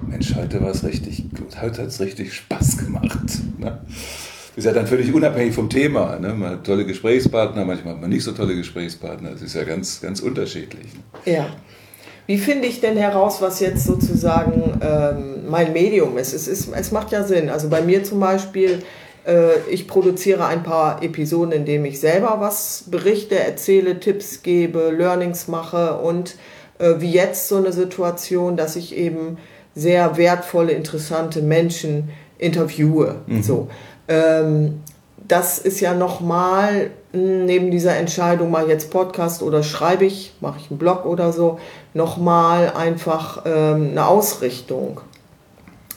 Mensch, 0.07 0.35
heute 0.37 0.61
war 0.61 0.71
es 0.71 0.85
richtig 0.85 1.25
gut, 1.31 1.63
heute 1.63 1.81
hat 1.81 1.89
es 1.89 2.01
richtig 2.01 2.35
Spaß 2.35 2.77
gemacht. 2.77 3.19
Ne? 3.59 3.81
Ist 4.55 4.65
ja 4.65 4.73
dann 4.73 4.87
völlig 4.87 5.15
unabhängig 5.15 5.55
vom 5.55 5.71
Thema. 5.71 6.19
Ne? 6.19 6.35
Man 6.35 6.51
hat 6.51 6.65
tolle 6.65 6.85
Gesprächspartner, 6.85 7.65
manchmal 7.65 7.95
hat 7.95 8.03
man 8.03 8.11
nicht 8.11 8.25
so 8.25 8.33
tolle 8.33 8.55
Gesprächspartner. 8.55 9.31
Es 9.31 9.41
ist 9.41 9.55
ja 9.55 9.65
ganz, 9.65 10.03
ganz 10.03 10.21
unterschiedlich. 10.21 10.89
Ne? 11.25 11.33
Ja. 11.33 11.47
Wie 12.27 12.39
finde 12.39 12.69
ich 12.69 12.81
denn 12.81 12.97
heraus, 12.97 13.43
was 13.43 13.61
jetzt 13.61 13.85
sozusagen 13.85 14.81
ähm, 14.81 15.51
mein 15.51 15.73
Medium 15.73 16.17
ist? 16.19 16.33
Es, 16.33 16.47
ist? 16.47 16.69
es 16.75 16.93
macht 16.93 17.11
ja 17.13 17.25
Sinn. 17.25 17.51
Also 17.51 17.69
bei 17.69 17.83
mir 17.83 18.05
zum 18.05 18.21
Beispiel, 18.21 18.83
äh, 19.27 19.59
ich 19.71 19.89
produziere 19.89 20.47
ein 20.47 20.63
paar 20.63 21.03
Episoden, 21.03 21.53
in 21.53 21.65
denen 21.65 21.85
ich 21.85 21.99
selber 22.01 22.37
was 22.39 22.85
berichte, 22.87 23.39
erzähle, 23.39 23.99
Tipps 23.99 24.43
gebe, 24.43 24.91
Learnings 24.91 25.49
mache 25.49 25.99
und 25.99 26.37
äh, 26.79 26.95
wie 26.99 27.11
jetzt 27.11 27.49
so 27.49 27.57
eine 27.57 27.73
Situation, 27.73 28.57
dass 28.57 28.77
ich 28.77 28.97
eben 28.97 29.39
sehr 29.75 30.17
wertvolle, 30.17 30.73
interessante 30.73 31.43
Menschen 31.43 32.11
interviewe. 32.39 33.17
So. 33.41 33.69
Ähm, 34.09 34.81
das 35.27 35.59
ist 35.59 35.81
ja 35.81 35.95
nochmal 35.95 36.83
hm, 36.85 36.91
neben 37.13 37.71
dieser 37.71 37.97
Entscheidung, 37.97 38.51
mal 38.51 38.69
jetzt 38.69 38.91
Podcast 38.91 39.43
oder 39.43 39.63
schreibe 39.63 40.05
ich, 40.05 40.33
mache 40.41 40.59
ich 40.61 40.71
einen 40.71 40.79
Blog 40.79 41.05
oder 41.05 41.33
so, 41.33 41.59
nochmal 41.95 42.73
einfach 42.75 43.43
ähm, 43.45 43.91
eine 43.91 44.07
Ausrichtung. 44.07 45.01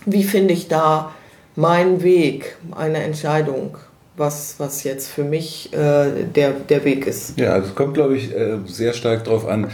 Wie 0.05 0.23
finde 0.23 0.53
ich 0.53 0.67
da 0.67 1.11
meinen 1.55 2.03
Weg, 2.03 2.57
eine 2.75 3.03
Entscheidung? 3.03 3.77
was, 4.17 4.55
was 4.59 4.83
jetzt 4.83 5.09
für 5.09 5.23
mich 5.23 5.73
äh, 5.73 6.23
der, 6.23 6.51
der 6.51 6.85
Weg 6.85 7.05
ist. 7.05 7.37
Ja, 7.37 7.59
das 7.59 7.75
kommt, 7.75 7.95
glaube 7.95 8.15
ich, 8.15 8.33
äh, 8.33 8.59
sehr 8.65 8.93
stark 8.93 9.25
darauf 9.25 9.47
an, 9.47 9.71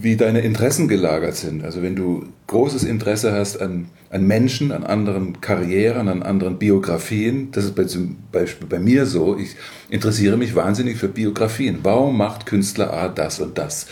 wie 0.00 0.16
deine 0.16 0.40
Interessen 0.40 0.86
gelagert 0.86 1.36
sind. 1.36 1.64
Also 1.64 1.82
wenn 1.82 1.96
du 1.96 2.26
großes 2.46 2.84
Interesse 2.84 3.32
hast 3.32 3.60
an, 3.60 3.88
an 4.10 4.26
Menschen, 4.26 4.70
an 4.72 4.84
anderen 4.84 5.40
Karrieren, 5.40 6.08
an 6.08 6.22
anderen 6.22 6.58
Biografien, 6.58 7.50
das 7.52 7.64
ist 7.64 7.74
bei, 7.74 7.84
zum 7.84 8.16
Beispiel 8.30 8.66
bei 8.68 8.78
mir 8.78 9.06
so, 9.06 9.36
ich 9.36 9.56
interessiere 9.88 10.36
mich 10.36 10.54
wahnsinnig 10.54 10.98
für 10.98 11.08
Biografien. 11.08 11.80
Warum 11.82 12.16
macht 12.16 12.46
Künstler 12.46 12.92
A 12.92 13.08
das 13.08 13.40
und 13.40 13.58
das? 13.58 13.86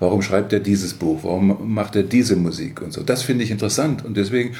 Warum 0.00 0.22
schreibt 0.22 0.52
er 0.52 0.60
dieses 0.60 0.94
Buch? 0.94 1.20
Warum 1.22 1.72
macht 1.74 1.96
er 1.96 2.02
diese 2.02 2.36
Musik 2.36 2.82
und 2.82 2.92
so? 2.92 3.02
Das 3.02 3.22
finde 3.22 3.44
ich 3.44 3.50
interessant 3.50 4.04
und 4.04 4.16
deswegen 4.16 4.54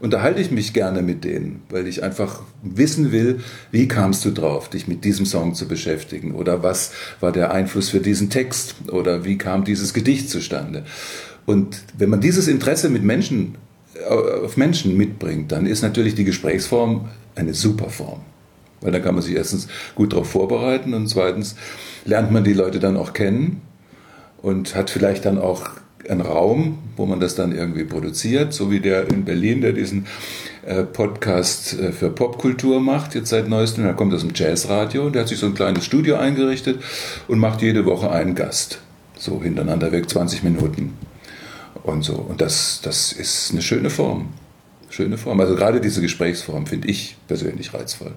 unterhalte 0.00 0.40
ich 0.40 0.50
mich 0.50 0.72
gerne 0.72 1.02
mit 1.02 1.24
denen, 1.24 1.62
weil 1.70 1.86
ich 1.86 2.02
einfach 2.02 2.42
wissen 2.62 3.12
will, 3.12 3.40
wie 3.70 3.88
kamst 3.88 4.24
du 4.24 4.30
drauf, 4.30 4.68
dich 4.68 4.88
mit 4.88 5.04
diesem 5.04 5.26
Song 5.26 5.54
zu 5.54 5.68
beschäftigen 5.68 6.34
oder 6.34 6.62
was 6.62 6.92
war 7.20 7.32
der 7.32 7.52
Einfluss 7.52 7.88
für 7.88 8.00
diesen 8.00 8.30
Text 8.30 8.74
oder 8.90 9.24
wie 9.24 9.38
kam 9.38 9.64
dieses 9.64 9.94
Gedicht 9.94 10.28
zustande. 10.28 10.84
Und 11.46 11.82
wenn 11.96 12.10
man 12.10 12.20
dieses 12.20 12.48
Interesse 12.48 12.90
mit 12.90 13.04
Menschen, 13.04 13.56
äh, 13.94 14.44
auf 14.44 14.56
Menschen 14.56 14.96
mitbringt, 14.96 15.52
dann 15.52 15.66
ist 15.66 15.82
natürlich 15.82 16.14
die 16.14 16.24
Gesprächsform 16.24 17.08
eine 17.34 17.54
super 17.54 17.88
Form. 17.88 18.20
Weil 18.80 18.92
dann 18.92 19.02
kann 19.02 19.14
man 19.14 19.22
sich 19.22 19.34
erstens 19.34 19.68
gut 19.94 20.12
darauf 20.12 20.30
vorbereiten 20.30 20.92
und 20.92 21.08
zweitens 21.08 21.56
lernt 22.04 22.30
man 22.30 22.44
die 22.44 22.52
Leute 22.52 22.78
dann 22.78 22.96
auch 22.96 23.14
kennen 23.14 23.62
und 24.42 24.74
hat 24.74 24.90
vielleicht 24.90 25.24
dann 25.24 25.38
auch 25.38 25.70
einen 26.10 26.20
Raum, 26.20 26.78
wo 26.96 27.06
man 27.06 27.20
das 27.20 27.34
dann 27.34 27.52
irgendwie 27.52 27.84
produziert, 27.84 28.52
so 28.52 28.70
wie 28.70 28.80
der 28.80 29.08
in 29.08 29.24
Berlin, 29.24 29.60
der 29.60 29.72
diesen 29.72 30.06
äh, 30.64 30.82
Podcast 30.82 31.78
äh, 31.78 31.92
für 31.92 32.10
Popkultur 32.10 32.80
macht, 32.80 33.14
jetzt 33.14 33.30
seit 33.30 33.48
neuestem. 33.48 33.84
Der 33.84 33.94
kommt 33.94 34.14
aus 34.14 34.22
dem 34.22 34.32
Jazzradio 34.34 35.06
und 35.06 35.14
der 35.14 35.22
hat 35.22 35.28
sich 35.28 35.38
so 35.38 35.46
ein 35.46 35.54
kleines 35.54 35.84
Studio 35.84 36.16
eingerichtet 36.16 36.82
und 37.28 37.38
macht 37.38 37.62
jede 37.62 37.84
Woche 37.86 38.10
einen 38.10 38.34
Gast. 38.34 38.80
So 39.18 39.42
hintereinander 39.42 39.92
weg, 39.92 40.10
20 40.10 40.42
Minuten 40.42 40.94
und 41.82 42.02
so. 42.02 42.14
Und 42.14 42.40
das, 42.40 42.80
das 42.82 43.12
ist 43.12 43.52
eine 43.52 43.62
schöne 43.62 43.90
Form. 43.90 44.28
Schöne 44.90 45.18
Form. 45.18 45.40
Also 45.40 45.56
gerade 45.56 45.80
diese 45.80 46.00
Gesprächsform 46.00 46.66
finde 46.66 46.88
ich 46.88 47.16
persönlich 47.28 47.72
reizvoll. 47.72 48.12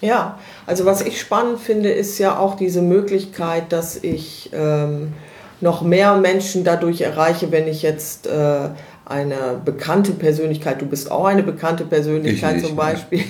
Ja, 0.00 0.38
also 0.66 0.84
was 0.84 1.00
ich 1.00 1.20
spannend 1.20 1.60
finde, 1.60 1.90
ist 1.90 2.18
ja 2.18 2.38
auch 2.38 2.56
diese 2.56 2.82
Möglichkeit, 2.82 3.72
dass 3.72 3.96
ich 3.96 4.50
ähm, 4.52 5.14
noch 5.60 5.82
mehr 5.82 6.16
Menschen 6.16 6.64
dadurch 6.64 7.00
erreiche, 7.00 7.50
wenn 7.52 7.66
ich 7.66 7.82
jetzt 7.82 8.26
äh, 8.26 8.68
eine 9.06 9.60
bekannte 9.64 10.12
Persönlichkeit, 10.12 10.80
du 10.80 10.86
bist 10.86 11.10
auch 11.10 11.26
eine 11.26 11.42
bekannte 11.42 11.84
Persönlichkeit 11.84 12.56
nicht, 12.56 12.66
zum 12.66 12.76
Beispiel. 12.76 13.20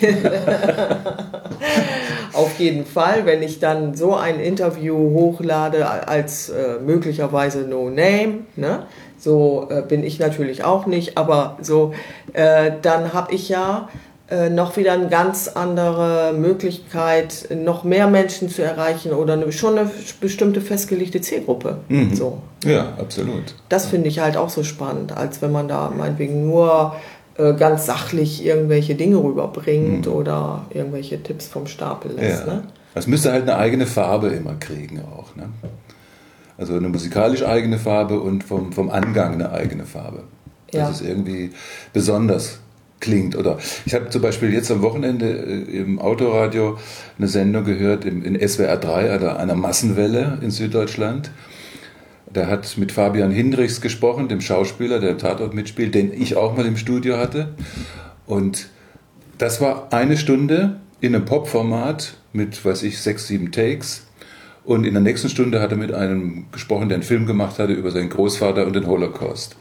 Auf 2.33 2.59
jeden 2.59 2.87
Fall, 2.87 3.27
wenn 3.27 3.43
ich 3.43 3.61
dann 3.61 3.95
so 3.95 4.15
ein 4.15 4.41
Interview 4.41 4.97
hochlade 4.97 5.87
als 5.87 6.49
äh, 6.49 6.79
möglicherweise 6.85 7.61
No 7.61 7.91
Name, 7.91 8.41
ne? 8.57 8.87
so 9.19 9.69
äh, 9.71 9.83
bin 9.83 10.03
ich 10.03 10.19
natürlich 10.19 10.65
auch 10.65 10.87
nicht, 10.87 11.19
aber 11.19 11.59
so, 11.61 11.93
äh, 12.33 12.73
dann 12.81 13.13
habe 13.13 13.35
ich 13.35 13.49
ja 13.49 13.89
äh, 14.29 14.51
noch 14.51 14.77
wieder 14.77 14.93
eine 14.93 15.09
ganz 15.09 15.47
andere 15.47 16.33
Möglichkeit, 16.37 17.49
noch 17.55 17.85
mehr 17.85 18.09
Menschen 18.09 18.49
zu 18.49 18.61
erreichen 18.63 19.13
oder 19.13 19.35
eine, 19.35 19.53
schon 19.53 19.79
eine 19.79 19.89
bestimmte 20.21 20.61
festgelegte 20.61 21.21
Zielgruppe. 21.21 21.79
Mhm. 21.89 22.15
So. 22.15 22.39
Ja, 22.65 22.95
absolut. 22.99 23.55
Das 23.69 23.87
finde 23.87 24.09
ich 24.09 24.19
halt 24.19 24.37
auch 24.37 24.49
so 24.49 24.65
spannend, 24.65 25.17
als 25.17 25.43
wenn 25.43 25.53
man 25.53 25.69
da 25.69 25.93
meinetwegen 25.97 26.45
nur 26.45 26.97
äh, 27.39 27.55
ganz 27.55 27.87
sachlich 27.87 28.45
irgendwelche 28.45 28.97
Dinge 28.97 29.17
rüberbringt 29.17 30.07
mhm. 30.07 30.13
oder 30.13 30.67
irgendwelche 30.71 31.23
Tipps 31.23 31.47
vom 31.47 31.69
Stapel 31.69 32.13
lässt. 32.13 32.47
Ja. 32.47 32.55
Ne? 32.55 32.63
Das 32.95 33.07
müsste 33.07 33.31
halt 33.31 33.43
eine 33.43 33.57
eigene 33.57 33.87
Farbe 33.87 34.31
immer 34.31 34.55
kriegen 34.55 35.03
auch. 35.03 35.37
Ne? 35.37 35.51
Also 36.59 36.75
eine 36.75 36.89
musikalisch 36.89 37.45
eigene 37.45 37.79
Farbe 37.79 38.19
und 38.19 38.43
vom, 38.43 38.73
vom 38.73 38.91
Angang 38.91 39.35
eine 39.35 39.53
eigene 39.53 39.85
Farbe. 39.85 40.25
Das 40.73 40.81
ja. 40.81 40.89
ist 40.89 41.01
irgendwie 41.03 41.53
besonders 41.93 42.59
klingt. 43.01 43.37
Oder 43.37 43.59
ich 43.85 43.95
habe 43.95 44.09
zum 44.11 44.23
Beispiel 44.23 44.53
jetzt 44.53 44.71
am 44.71 44.83
Wochenende 44.83 45.29
äh, 45.29 45.79
im 45.79 45.99
Autoradio 45.99 46.79
eine 47.19 47.29
Sendung 47.29 47.65
gehört 47.65 48.05
in 48.05 48.37
SWR 48.49 48.77
3, 48.77 49.11
also 49.11 49.29
einer 49.29 49.55
Massenwelle 49.55 50.39
in 50.43 50.51
Süddeutschland. 50.51 51.31
Da 52.33 52.49
hat 52.49 52.77
mit 52.77 52.93
Fabian 52.93 53.31
Hindrichs 53.31 53.81
gesprochen, 53.81 54.29
dem 54.29 54.41
Schauspieler, 54.41 54.99
der 54.99 55.11
im 55.11 55.19
Tatort 55.19 55.55
mitspielt, 55.55 55.95
den 55.95 56.13
ich 56.13 56.37
auch 56.37 56.57
mal 56.57 56.67
im 56.67 56.77
Studio 56.77 57.17
hatte. 57.17 57.55
Und 58.27 58.69
das 59.39 59.61
war 59.61 59.93
eine 59.93 60.17
Stunde 60.17 60.81
in 61.01 61.15
einem 61.15 61.25
Pop-Format 61.25 62.15
mit, 62.33 62.63
weiß 62.65 62.83
ich, 62.83 63.01
sechs, 63.01 63.29
sieben 63.29 63.53
Takes. 63.53 64.07
Und 64.65 64.85
in 64.85 64.95
der 64.95 65.03
nächsten 65.03 65.29
Stunde 65.29 65.61
hat 65.61 65.71
er 65.71 65.77
mit 65.77 65.93
einem 65.93 66.47
gesprochen, 66.51 66.89
der 66.89 66.97
einen 66.97 67.05
Film 67.05 67.27
gemacht 67.27 67.59
hatte 67.59 67.73
über 67.73 67.93
seinen 67.93 68.11
Großvater 68.11 68.67
und 68.67 68.75
den 68.75 68.87
Holocaust. 68.87 69.57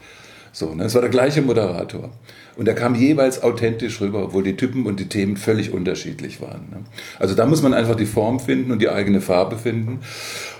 So, 0.52 0.74
ne? 0.74 0.84
Es 0.84 0.94
war 0.94 1.02
der 1.02 1.10
gleiche 1.10 1.42
Moderator. 1.42 2.10
Und 2.56 2.68
er 2.68 2.74
kam 2.74 2.94
jeweils 2.94 3.42
authentisch 3.42 4.00
rüber, 4.00 4.24
obwohl 4.24 4.42
die 4.42 4.56
Typen 4.56 4.86
und 4.86 4.98
die 4.98 5.08
Themen 5.08 5.36
völlig 5.36 5.72
unterschiedlich 5.72 6.40
waren. 6.40 6.68
Ne? 6.70 6.76
Also 7.18 7.34
da 7.34 7.46
muss 7.46 7.62
man 7.62 7.74
einfach 7.74 7.96
die 7.96 8.06
Form 8.06 8.40
finden 8.40 8.72
und 8.72 8.80
die 8.80 8.88
eigene 8.88 9.20
Farbe 9.20 9.56
finden. 9.56 10.00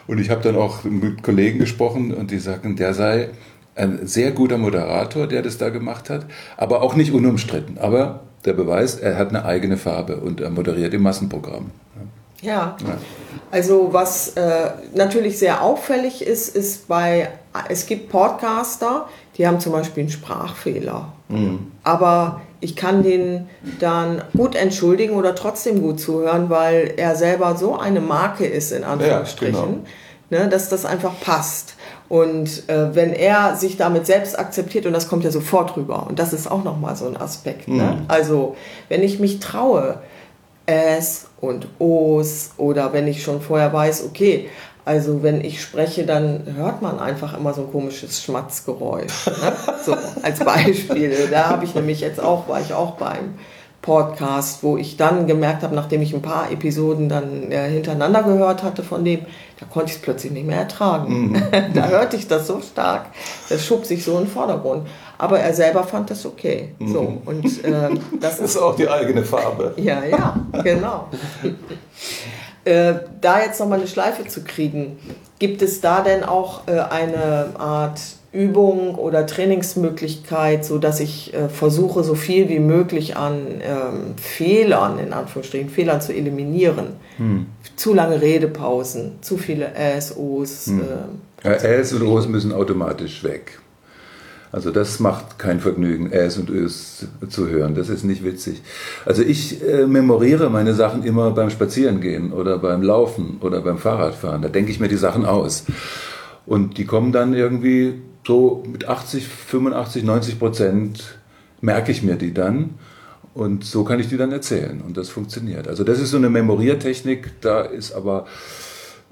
Und 0.07 0.19
ich 0.19 0.31
habe 0.31 0.43
dann 0.43 0.57
auch 0.57 0.85
mit 0.85 1.23
Kollegen 1.23 1.59
gesprochen 1.59 2.13
und 2.13 2.31
die 2.31 2.39
sagten, 2.39 2.77
der 2.77 2.95
sei 2.95 3.31
ein 3.75 4.07
sehr 4.07 4.33
guter 4.33 4.59
Moderator, 4.59 5.27
der 5.27 5.43
das 5.43 5.59
da 5.59 5.71
gemacht 5.71 6.11
hat, 6.11 6.27
aber 6.57 6.83
auch 6.83 6.95
nicht 6.95 7.13
unumstritten. 7.13 7.79
Aber 7.79 8.21
der 8.45 8.53
Beweis, 8.53 8.97
er 8.97 9.17
hat 9.17 9.31
eine 9.31 9.45
eigene 9.45 9.77
Farbe 9.77 10.17
und 10.17 10.41
er 10.41 10.51
moderiert 10.51 10.95
im 10.95 11.03
Massenprogramm. 11.03 11.71
Ja. 12.43 12.77
ja. 12.81 12.99
Also 13.51 13.93
was 13.93 14.31
äh, 14.37 14.71
natürlich 14.95 15.39
sehr 15.39 15.63
auffällig 15.63 16.23
ist, 16.23 16.55
ist 16.55 16.89
bei, 16.89 17.31
es 17.69 17.87
gibt 17.87 18.11
Podcaster, 18.11 19.09
die 19.37 19.47
haben 19.47 19.61
zum 19.61 19.73
Beispiel 19.73 20.03
einen 20.03 20.11
Sprachfehler. 20.11 21.13
Mhm. 21.29 21.73
Aber 21.87 22.41
ich 22.61 22.75
kann 22.75 23.05
den 23.05 23.49
dann 23.79 24.23
gut 24.37 24.57
entschuldigen 24.57 25.15
oder 25.15 25.37
trotzdem 25.37 25.81
gut 25.81 26.01
zuhören, 26.01 26.51
weil 26.51 26.95
er 26.97 27.15
selber 27.15 27.55
so 27.57 27.79
eine 27.79 28.01
Marke 28.01 28.45
ist, 28.45 28.73
in 28.73 28.83
Anführungsstrichen, 28.83 29.55
ja, 29.55 29.67
genau. 30.31 30.43
ne, 30.45 30.49
dass 30.49 30.69
das 30.69 30.85
einfach 30.85 31.13
passt. 31.21 31.75
Und 32.09 32.69
äh, 32.69 32.93
wenn 32.93 33.13
er 33.13 33.55
sich 33.55 33.77
damit 33.77 34.05
selbst 34.07 34.37
akzeptiert, 34.37 34.85
und 34.87 34.95
das 34.95 35.07
kommt 35.07 35.23
ja 35.23 35.31
sofort 35.31 35.77
rüber, 35.77 36.09
und 36.09 36.19
das 36.19 36.33
ist 36.33 36.51
auch 36.51 36.65
nochmal 36.65 36.97
so 36.97 37.07
ein 37.07 37.17
Aspekt. 37.17 37.69
Ne? 37.69 37.75
Mhm. 37.75 37.79
Ne? 37.79 38.05
Also, 38.09 38.57
wenn 38.89 39.05
ich 39.05 39.21
mich 39.21 39.39
traue, 39.39 40.01
es 40.67 41.29
und 41.41 41.69
os, 41.79 42.51
oder 42.57 42.93
wenn 42.93 43.07
ich 43.07 43.23
schon 43.23 43.41
vorher 43.41 43.73
weiß, 43.73 44.07
okay, 44.07 44.49
also 44.87 45.25
wenn 45.25 45.45
ich 45.45 45.61
spreche, 45.61 46.07
dann 46.07 46.45
hört 46.55 46.81
man 46.81 47.01
einfach 47.01 47.37
immer 47.37 47.53
so 47.53 47.63
ein 47.63 47.73
komisches 47.73 48.23
Schmatzgeräusch. 48.23 49.27
Ne? 49.27 49.53
So 49.85 49.97
als 50.23 50.39
Beispiel. 50.39 51.29
Da 51.29 51.49
habe 51.49 51.65
ich 51.65 51.75
nämlich 51.75 52.01
jetzt 52.01 52.21
auch, 52.21 52.49
war 52.49 52.61
ich 52.61 52.73
auch 52.73 52.93
beim 52.93 53.35
Podcast, 53.83 54.63
wo 54.63 54.77
ich 54.77 54.97
dann 54.97 55.27
gemerkt 55.27 55.65
habe, 55.65 55.75
nachdem 55.75 56.03
ich 56.03 56.15
ein 56.15 56.23
paar 56.23 56.53
Episoden 56.53 57.09
dann 57.09 57.51
äh, 57.51 57.69
hintereinander 57.69 58.23
gehört 58.23 58.63
hatte 58.63 58.85
von 58.85 59.05
dem, 59.05 59.23
da 59.59 59.67
konnte 59.67 59.91
ich 59.91 59.97
es 59.97 60.03
plötzlich 60.03 60.31
nicht 60.31 60.47
mehr 60.47 60.59
ertragen. 60.59 61.33
Mhm. 61.33 61.43
da 61.75 61.89
hörte 61.89 62.17
ich 62.17 62.29
das 62.29 62.47
so 62.47 62.61
stark. 62.61 63.07
Das 63.49 63.67
schob 63.67 63.87
sich 63.87 64.05
so 64.05 64.13
in 64.19 64.27
den 64.27 64.29
Vordergrund. 64.29 64.87
Aber 65.19 65.41
er 65.41 65.53
selber 65.53 65.83
fand 65.83 66.11
das 66.11 66.25
okay. 66.25 66.75
Mhm. 66.79 66.93
So, 66.93 67.23
und, 67.25 67.65
äh, 67.65 67.71
das, 68.21 68.39
das 68.39 68.39
ist 68.39 68.57
auch 68.57 68.77
die 68.77 68.89
eigene 68.89 69.25
Farbe. 69.25 69.75
Ja, 69.79 70.05
ja, 70.05 70.37
genau. 70.63 71.09
Äh, 72.67 72.95
da 73.21 73.43
jetzt 73.43 73.61
nochmal 73.61 73.79
eine 73.79 73.87
Schleife 73.87 74.27
zu 74.27 74.43
kriegen, 74.43 74.99
gibt 75.39 75.63
es 75.63 75.81
da 75.81 76.03
denn 76.03 76.25
auch 76.25 76.67
äh, 76.67 76.81
eine 76.81 77.51
Art 77.61 78.01
Übung 78.33 78.97
oder 78.97 79.25
Trainingsmöglichkeit, 79.25 80.65
so 80.65 80.79
dass 80.79 80.99
ich 80.99 81.33
äh, 81.33 81.49
versuche, 81.49 82.03
so 82.03 82.17
viel 82.17 82.49
wie 82.49 82.59
möglich 82.59 83.17
an 83.17 83.47
ähm, 83.63 84.15
Fehlern, 84.17 84.99
in 84.99 85.13
Anführungsstrichen, 85.13 85.71
Fehlern 85.71 86.01
zu 86.01 86.13
eliminieren. 86.13 86.89
Hm. 87.19 87.47
Zu 87.77 87.95
lange 87.95 88.21
Redepausen, 88.21 89.13
zu 89.21 89.39
viele 89.39 89.73
Äs, 89.77 90.17
Os. 90.17 90.67
Hm. 90.67 90.81
Äh, 91.45 91.49
ja, 91.49 91.53
Äs 91.53 91.93
und 91.93 92.03
Os 92.03 92.27
müssen 92.27 92.53
automatisch 92.53 93.23
weg. 93.23 93.61
Also 94.57 94.71
das 94.71 95.01
macht 95.01 95.39
kein 95.39 95.61
Vergnügen, 95.61 96.11
Äs 96.11 96.39
und 96.39 96.49
Ös 96.49 97.07
zu 97.29 97.51
hören. 97.51 97.75
Das 97.75 97.91
ist 97.91 98.05
nicht 98.05 98.25
witzig. 98.25 98.63
Also 99.05 99.21
ich 99.21 99.63
äh, 99.63 99.87
memoriere 99.87 100.49
meine 100.49 100.73
Sachen 100.73 101.05
immer 101.05 101.31
beim 101.33 101.51
Spazierengehen 101.51 102.33
oder 102.33 102.57
beim 102.57 102.81
Laufen 102.81 103.37
oder 103.43 103.61
beim 103.61 103.77
Fahrradfahren. 103.77 104.41
Da 104.41 104.49
denke 104.49 104.71
ich 104.71 104.81
mir 104.81 104.89
die 104.89 104.97
Sachen 104.97 105.27
aus. 105.27 105.67
Und 106.47 106.79
die 106.79 106.87
kommen 106.87 107.13
dann 107.13 107.35
irgendwie 107.35 108.01
so 108.27 108.65
mit 108.67 108.89
80, 108.89 109.29
85, 109.29 110.05
90 110.05 110.39
Prozent 110.39 111.19
merke 111.61 111.93
ich 111.93 112.03
mir 112.03 112.17
die 112.17 112.33
dann. 112.33 112.77
Und 113.35 113.63
so 113.63 113.85
kann 113.85 114.01
ich 114.01 114.09
die 114.09 114.17
dann 114.17 114.33
erzählen 114.33 114.81
und 114.81 114.97
das 114.97 115.11
funktioniert. 115.11 115.69
Also 115.69 115.85
das 115.85 116.01
ist 116.01 116.13
so 116.13 116.17
eine 116.17 116.31
Memoriertechnik, 116.31 117.43
da 117.43 117.61
ist 117.61 117.93
aber 117.93 118.25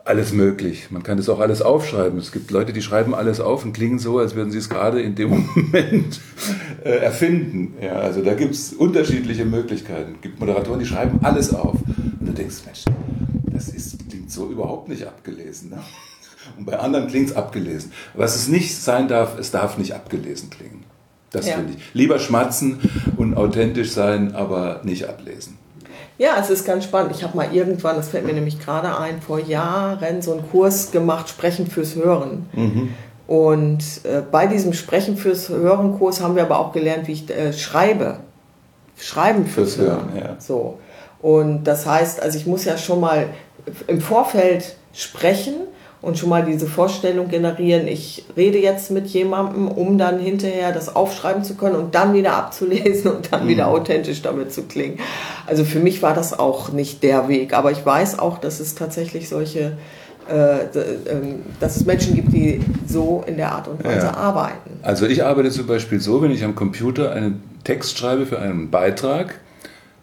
alles 0.05 0.33
möglich. 0.33 0.91
Man 0.91 1.03
kann 1.03 1.17
das 1.17 1.29
auch 1.29 1.41
alles 1.41 1.63
aufschreiben. 1.63 2.19
Es 2.19 2.31
gibt 2.31 2.51
Leute, 2.51 2.73
die 2.73 2.83
schreiben 2.83 3.15
alles 3.15 3.41
auf 3.41 3.65
und 3.65 3.73
klingen 3.73 3.99
so, 3.99 4.19
als 4.19 4.35
würden 4.35 4.53
sie 4.53 4.59
es 4.59 4.69
gerade 4.69 5.01
in 5.01 5.15
dem 5.15 5.31
Moment 5.57 6.21
äh, 6.85 6.91
erfinden. 6.91 7.75
Ja, 7.83 7.95
also 7.95 8.23
da 8.23 8.35
gibt 8.35 8.55
es 8.55 8.75
unterschiedliche 8.75 9.47
Möglichkeiten. 9.47 10.17
Es 10.17 10.21
gibt 10.21 10.41
Moderatoren, 10.41 10.79
die 10.79 10.87
schreiben 10.87 11.21
alles 11.23 11.55
auf. 11.55 11.75
Und 12.21 12.27
du 12.27 12.33
denkst, 12.33 12.57
Mensch, 12.67 12.85
das 13.47 13.69
ist, 13.69 14.09
klingt 14.11 14.31
so 14.31 14.51
überhaupt 14.51 14.89
nicht 14.89 15.07
abgelesen. 15.07 15.71
Ne? 15.71 15.79
Und 16.59 16.67
bei 16.67 16.79
anderen 16.79 17.09
klingt 17.09 17.31
es 17.31 17.37
abgelesen. 17.37 17.93
Was 18.13 18.37
es 18.37 18.49
nicht 18.49 18.77
sein 18.77 19.09
darf, 19.09 19.39
es 19.39 19.51
darf 19.51 19.79
nicht 19.79 19.95
abgelesen 19.95 20.51
klingen. 20.51 20.85
Das 21.31 21.49
ja. 21.49 21.57
finde 21.57 21.75
ich. 21.77 21.95
Lieber 21.95 22.19
schmatzen 22.19 22.79
und 23.17 23.37
authentisch 23.37 23.91
sein, 23.91 24.35
aber 24.35 24.83
nicht 24.85 25.09
ablesen. 25.09 25.57
Ja, 26.17 26.37
es 26.41 26.49
ist 26.51 26.65
ganz 26.65 26.85
spannend. 26.85 27.13
Ich 27.17 27.25
habe 27.25 27.37
mal 27.37 27.53
irgendwann, 27.53 27.97
das 27.97 28.09
fällt 28.09 28.25
mir 28.25 28.33
nämlich 28.33 28.61
gerade 28.61 28.97
ein, 28.99 29.21
vor 29.21 29.41
Jahren 29.41 30.23
so 30.23 30.33
einen 30.33 30.49
Kurs 30.49 30.93
gemacht, 30.93 31.29
Sprechen 31.29 31.67
fürs 31.67 31.97
Hören. 31.97 32.49
Mhm. 32.53 32.95
Und 33.27 33.83
äh, 34.05 34.23
bei 34.31 34.47
diesem 34.47 34.75
Sprechen 34.75 35.17
fürs 35.17 35.49
Hören 35.49 35.99
Kurs 35.99 36.21
haben 36.21 36.37
wir 36.37 36.43
aber 36.43 36.59
auch 36.59 36.73
gelernt, 36.73 37.09
wie 37.09 37.13
ich 37.13 37.31
äh, 37.31 37.53
schreibe. 37.53 38.19
Schreiben 38.97 39.47
fürs, 39.47 39.75
fürs 39.75 39.89
Hören. 39.89 40.13
Hören 40.13 40.25
ja. 40.25 40.37
So. 40.39 40.79
Und 41.21 41.65
das 41.65 41.87
heißt, 41.87 42.23
also 42.23 42.39
ich 42.39 42.47
muss 42.47 42.65
ja 42.65 42.77
schon 42.77 43.01
mal 43.01 43.29
im 43.87 44.01
Vorfeld 44.01 44.77
sprechen 44.93 45.55
und 46.05 46.19
schon 46.19 46.29
mal 46.29 46.45
diese 46.45 46.67
Vorstellung 46.67 47.29
generieren, 47.29 47.89
ich 47.89 48.25
rede 48.37 48.59
jetzt 48.59 48.91
mit 48.91 49.07
jemandem, 49.07 49.69
um 49.69 49.97
dann 49.97 50.19
hinterher 50.19 50.71
das 50.73 50.95
aufschreiben 50.95 51.45
zu 51.45 51.55
können 51.55 51.77
und 51.77 51.95
dann 51.95 52.13
wieder 52.15 52.35
abzulesen 52.35 53.11
und 53.11 53.33
dann 53.33 53.45
mhm. 53.45 53.49
wieder 53.49 53.69
authentisch 53.69 54.23
damit 54.23 54.53
zu 54.53 54.65
klingen. 54.65 54.99
Also 55.47 55.65
für 55.65 55.81
mich 55.81 56.03
war 56.03 56.15
das 56.15 56.39
auch 56.39 56.73
nicht 56.73 57.03
der 57.03 57.29
Weg, 57.29 57.55
aber 57.55 57.73
ich 57.73 57.85
weiß 57.85 58.19
auch, 58.19 58.39
dass 58.39 58.61
es 58.61 58.75
tatsächlich 58.75 59.29
solche, 59.29 59.79
äh, 60.31 60.65
ähm, 61.11 61.43
dass 61.59 61.77
es 61.77 61.87
Menschen 61.87 62.15
gibt, 62.15 62.33
die 62.33 62.61
so 62.87 63.25
in 63.27 63.37
der 63.37 63.53
Art 63.53 63.69
und 63.69 63.83
Weise 63.83 64.07
ja. 64.07 64.15
arbeiten. 64.15 64.71
Also 64.83 65.07
ich 65.07 65.25
arbeite 65.25 65.51
zum 65.51 65.67
Beispiel 65.67 66.01
so, 66.01 66.21
wenn 66.21 66.31
ich 66.31 66.45
am 66.45 66.55
Computer 66.55 67.13
einen 67.13 67.43
Text 67.65 67.99
schreibe 67.99 68.27
für 68.27 68.39
einen 68.39 68.71
Beitrag, 68.71 69.41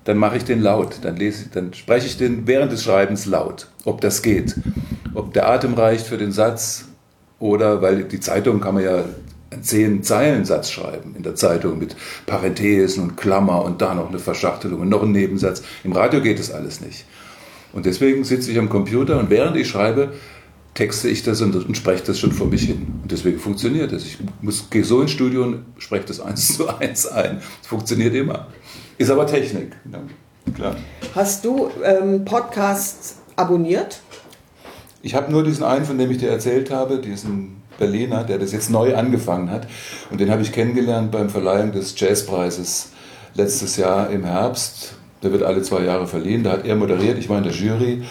dann 0.04 0.18
mache 0.18 0.38
ich 0.38 0.46
den 0.46 0.62
laut, 0.62 0.96
dann, 1.04 1.16
lese, 1.16 1.46
dann 1.54 1.76
spreche 1.76 2.08
ich 2.08 2.18
den 2.18 2.48
während 2.48 2.72
des 2.72 2.84
Schreibens 2.84 3.28
laut, 3.28 3.68
ob 3.86 4.02
das 4.02 4.24
geht 4.24 4.56
ob 5.14 5.34
der 5.34 5.50
Atem 5.50 5.74
reicht 5.74 6.08
für 6.08 6.18
den 6.18 6.32
Satz 6.32 6.86
oder, 7.40 7.82
weil 7.82 8.04
die 8.04 8.20
Zeitung 8.20 8.62
kann 8.62 8.76
man 8.76 8.84
ja 8.84 9.04
einen 9.52 9.64
zehn 9.64 10.04
Zeilen 10.04 10.46
Satz 10.46 10.70
schreiben 10.70 11.16
in 11.16 11.24
der 11.24 11.36
Zeitung 11.36 11.80
mit 11.80 11.96
Parenthesen 12.26 13.04
und 13.04 13.18
Klammer 13.18 13.64
und 13.64 13.82
da 13.82 13.94
noch 13.94 14.10
eine 14.10 14.20
Verschachtelung 14.20 14.82
und 14.82 14.90
noch 14.90 15.04
ein 15.04 15.12
Nebensatz. 15.12 15.64
Im 15.84 15.92
Radio 15.92 16.22
geht 16.22 16.40
das 16.40 16.52
alles 16.52 16.82
nicht. 16.82 17.06
Und 17.74 17.86
deswegen 17.86 18.24
sitze 18.24 18.52
ich 18.52 18.60
am 18.60 18.70
Computer 18.70 19.20
und 19.20 19.30
während 19.30 19.58
ich 19.58 19.68
schreibe, 19.68 20.14
texte 20.74 21.10
ich 21.10 21.24
das 21.24 21.42
und, 21.42 21.54
und 21.56 21.76
spreche 21.76 22.04
das 22.06 22.20
schon 22.20 22.32
vor 22.32 22.48
mich 22.48 22.64
hin. 22.64 23.00
Und 23.02 23.12
deswegen 23.12 23.40
funktioniert 23.40 23.92
das. 23.92 24.04
Ich 24.04 24.18
muss, 24.42 24.70
gehe 24.70 24.84
so 24.84 25.02
ins 25.02 25.12
Studio 25.12 25.44
und 25.44 25.66
spreche 25.78 26.06
das 26.06 26.20
eins 26.20 26.56
zu 26.56 26.68
eins 26.78 27.08
ein. 27.08 27.42
Es 27.62 27.68
funktioniert 27.68 28.16
immer. 28.16 28.48
Ist 28.98 29.10
aber 29.10 29.26
Technik. 29.28 29.74
Ja, 29.92 30.02
klar. 30.54 30.76
Hast 31.14 31.44
du 31.44 31.70
ähm, 31.84 32.24
Podcasts 32.24 33.18
abonniert? 33.36 34.02
Ich 35.02 35.16
habe 35.16 35.32
nur 35.32 35.44
diesen 35.44 35.64
einen, 35.64 35.86
von 35.86 35.98
dem 35.98 36.12
ich 36.12 36.18
dir 36.18 36.30
erzählt 36.30 36.72
habe, 36.72 37.00
diesen 37.00 37.62
Berliner, 37.80 38.24
der 38.24 38.38
das 38.38 38.52
jetzt 38.52 38.70
neu 38.70 38.96
angefangen 38.96 39.50
hat. 39.50 39.68
Und 40.12 40.22
den 40.22 40.30
habe 40.30 40.42
ich 40.42 40.52
kennengelernt 40.52 41.12
beim 41.12 41.30
Verleihung 41.30 41.72
des 41.72 42.00
Jazzpreises 42.00 42.92
letztes 43.34 43.78
Jahr 43.78 44.10
im 44.10 44.24
Herbst. 44.24 44.94
Der 45.24 45.32
wird 45.32 45.44
alle 45.44 45.62
zwei 45.64 45.84
Jahre 45.84 46.08
verliehen. 46.08 46.44
Da 46.44 46.52
hat 46.52 46.66
er 46.66 46.76
moderiert, 46.76 47.18
ich 47.18 47.30
war 47.30 47.38
in 47.38 47.44
der 47.44 47.54
Jury. 47.54 48.04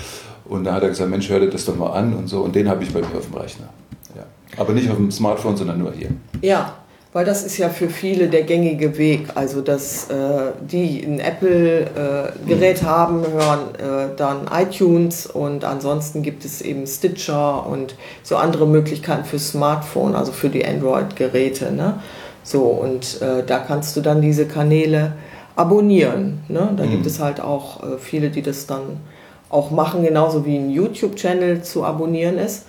Und 0.44 0.64
da 0.64 0.74
hat 0.74 0.82
er 0.82 0.88
gesagt, 0.88 1.10
Mensch, 1.10 1.28
hör 1.28 1.38
dir 1.38 1.50
das 1.50 1.64
doch 1.64 1.76
mal 1.76 1.92
an 1.92 2.12
und 2.14 2.26
so. 2.26 2.40
Und 2.40 2.56
den 2.56 2.68
habe 2.68 2.82
ich 2.82 2.92
bei 2.92 3.00
mir 3.00 3.16
auf 3.16 3.26
dem 3.26 3.34
Rechner. 3.34 3.68
Ja. 4.16 4.24
Aber 4.56 4.72
nicht 4.72 4.90
auf 4.90 4.96
dem 4.96 5.12
Smartphone, 5.12 5.56
sondern 5.56 5.78
nur 5.78 5.92
hier. 5.92 6.10
Ja, 6.42 6.74
weil 7.12 7.24
das 7.24 7.42
ist 7.42 7.58
ja 7.58 7.68
für 7.68 7.88
viele 7.90 8.28
der 8.28 8.42
gängige 8.42 8.96
Weg. 8.96 9.28
Also, 9.34 9.62
dass 9.62 10.08
äh, 10.10 10.52
die 10.60 11.02
ein 11.02 11.18
Apple-Gerät 11.18 12.82
äh, 12.82 12.84
haben, 12.84 13.26
hören 13.26 13.74
äh, 13.74 14.16
dann 14.16 14.48
iTunes 14.52 15.26
und 15.26 15.64
ansonsten 15.64 16.22
gibt 16.22 16.44
es 16.44 16.62
eben 16.62 16.86
Stitcher 16.86 17.66
und 17.66 17.96
so 18.22 18.36
andere 18.36 18.66
Möglichkeiten 18.66 19.24
für 19.24 19.40
Smartphone, 19.40 20.14
also 20.14 20.30
für 20.30 20.50
die 20.50 20.64
Android-Geräte. 20.64 21.72
Ne? 21.72 22.00
So, 22.44 22.62
und 22.62 23.20
äh, 23.20 23.44
da 23.44 23.58
kannst 23.58 23.96
du 23.96 24.00
dann 24.00 24.22
diese 24.22 24.46
Kanäle 24.46 25.14
abonnieren. 25.56 26.44
Ne? 26.48 26.70
Da 26.76 26.84
mhm. 26.84 26.90
gibt 26.90 27.06
es 27.06 27.18
halt 27.18 27.40
auch 27.40 27.82
äh, 27.82 27.98
viele, 27.98 28.30
die 28.30 28.42
das 28.42 28.66
dann 28.66 29.00
auch 29.48 29.72
machen, 29.72 30.04
genauso 30.04 30.46
wie 30.46 30.56
ein 30.56 30.70
YouTube-Channel 30.70 31.62
zu 31.62 31.84
abonnieren 31.84 32.38
ist. 32.38 32.66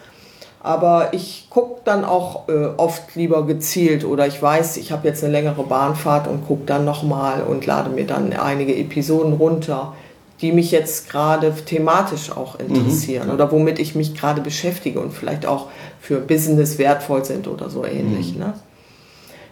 Aber 0.63 1.10
ich 1.13 1.47
gucke 1.50 1.82
dann 1.86 2.06
auch 2.06 2.47
äh, 2.47 2.67
oft 2.78 3.15
lieber 3.15 3.47
gezielt 3.47 4.06
oder 4.06 4.28
ich 4.28 4.39
weiß, 4.39 4.78
ich 4.78 4.91
habe 4.91 5.08
jetzt 5.08 5.24
eine 5.24 5.34
längere 5.34 5.63
Bahnfahrt 5.63 6.28
und 6.28 6.45
gucke 6.45 6.65
dann 6.65 6.86
nochmal 6.86 7.41
und 7.41 7.65
lade 7.65 7.89
mir 7.89 8.06
dann 8.06 8.32
einige 8.34 8.76
Episoden 8.76 9.34
runter, 9.34 9.95
die 10.39 10.52
mich 10.52 10.71
jetzt 10.71 11.10
gerade 11.10 11.52
thematisch 11.65 12.32
auch 12.32 12.60
interessieren 12.60 13.28
mhm. 13.28 13.34
oder 13.34 13.52
womit 13.52 13.80
ich 13.80 13.95
mich 13.95 14.13
gerade 14.13 14.41
beschäftige 14.41 15.00
und 15.00 15.13
vielleicht 15.13 15.47
auch 15.47 15.67
für 16.00 16.19
Business 16.19 16.78
wertvoll 16.78 17.26
sind 17.26 17.47
oder 17.47 17.69
so 17.71 17.84
ähnlich. 17.84 18.34
Mhm. 18.34 18.39
Ne? 18.39 18.54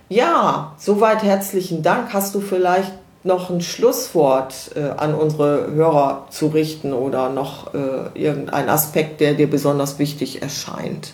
Ja, 0.09 0.75
soweit 0.77 1.23
herzlichen 1.23 1.81
Dank. 1.81 2.13
Hast 2.13 2.33
du 2.35 2.39
vielleicht 2.39 2.91
noch 3.23 3.49
ein 3.49 3.61
Schlusswort 3.61 4.71
äh, 4.75 4.91
an 4.97 5.13
unsere 5.13 5.71
Hörer 5.73 6.27
zu 6.29 6.47
richten 6.47 6.93
oder 6.93 7.29
noch 7.29 7.73
äh, 7.73 7.77
irgendein 8.13 8.69
Aspekt, 8.69 9.19
der 9.19 9.33
dir 9.33 9.49
besonders 9.49 9.99
wichtig 9.99 10.41
erscheint, 10.41 11.13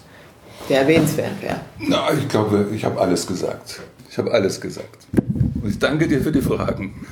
der 0.70 0.82
erwähnenswert 0.82 1.42
wäre? 1.42 1.60
Na, 1.80 2.10
ich 2.14 2.28
glaube, 2.28 2.68
ich 2.74 2.86
habe 2.86 3.00
alles 3.00 3.26
gesagt. 3.26 3.82
Ich 4.10 4.18
habe 4.18 4.32
alles 4.32 4.62
gesagt. 4.62 5.08
Und 5.62 5.70
ich 5.70 5.80
danke 5.80 6.08
dir 6.08 6.22
für 6.22 6.32
die 6.32 6.42
Fragen. 6.42 7.06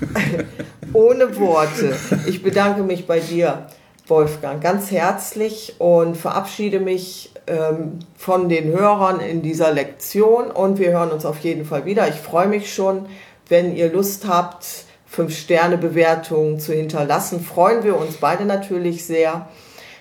Ohne 0.94 1.38
Worte. 1.40 1.96
Ich 2.28 2.44
bedanke 2.44 2.84
mich 2.84 3.08
bei 3.08 3.20
dir, 3.20 3.68
Wolfgang, 4.08 4.62
ganz 4.62 4.92
herzlich 4.92 5.76
und 5.80 6.18
verabschiede 6.18 6.80
mich 6.80 7.32
ähm, 7.48 8.00
von 8.16 8.48
den 8.48 8.72
Hörern 8.72 9.20
in 9.20 9.42
dieser 9.42 9.72
Lektion 9.72 10.52
und 10.52 10.78
wir 10.78 10.92
hören 10.92 11.12
uns 11.12 11.26
auf 11.26 11.40
jeden 11.40 11.66
Fall 11.66 11.86
wieder. 11.86 12.08
Ich 12.10 12.16
freue 12.16 12.48
mich 12.48 12.74
schon 12.74 13.06
wenn 13.50 13.76
ihr 13.76 13.92
Lust 13.92 14.28
habt, 14.28 14.66
Fünf-Sterne-Bewertungen 15.08 16.60
zu 16.60 16.74
hinterlassen, 16.74 17.40
freuen 17.44 17.84
wir 17.84 17.98
uns 17.98 18.18
beide 18.18 18.46
natürlich 18.46 19.06
sehr. 19.06 19.48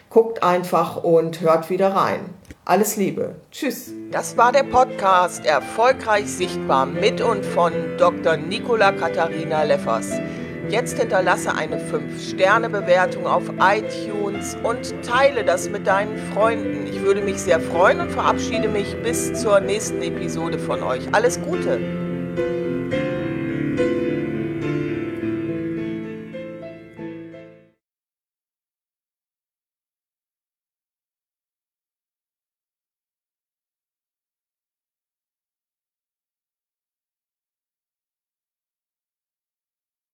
Guckt 0.08 0.42
einfach 0.42 1.02
und 1.02 1.40
hört 1.40 1.70
wieder 1.70 1.94
rein. 1.94 2.20
Alles 2.64 2.96
Liebe. 2.96 3.34
Tschüss. 3.50 3.92
Das 4.10 4.36
war 4.36 4.52
der 4.52 4.62
Podcast 4.62 5.44
Erfolgreich 5.44 6.26
Sichtbar 6.26 6.86
mit 6.86 7.20
und 7.20 7.44
von 7.44 7.72
Dr. 7.98 8.36
Nicola 8.36 8.92
Katharina 8.92 9.64
Leffers. 9.64 10.10
Jetzt 10.68 10.98
hinterlasse 10.98 11.54
eine 11.54 11.78
5-Sterne-Bewertung 11.78 13.26
auf 13.26 13.42
iTunes 13.58 14.56
und 14.62 14.94
teile 15.02 15.44
das 15.44 15.68
mit 15.68 15.86
deinen 15.86 16.16
Freunden. 16.32 16.86
Ich 16.86 17.02
würde 17.02 17.20
mich 17.20 17.38
sehr 17.38 17.60
freuen 17.60 18.00
und 18.00 18.10
verabschiede 18.10 18.68
mich 18.68 18.96
bis 19.02 19.34
zur 19.34 19.60
nächsten 19.60 20.00
Episode 20.00 20.58
von 20.58 20.82
euch. 20.82 21.02
Alles 21.12 21.40
Gute! 21.42 21.80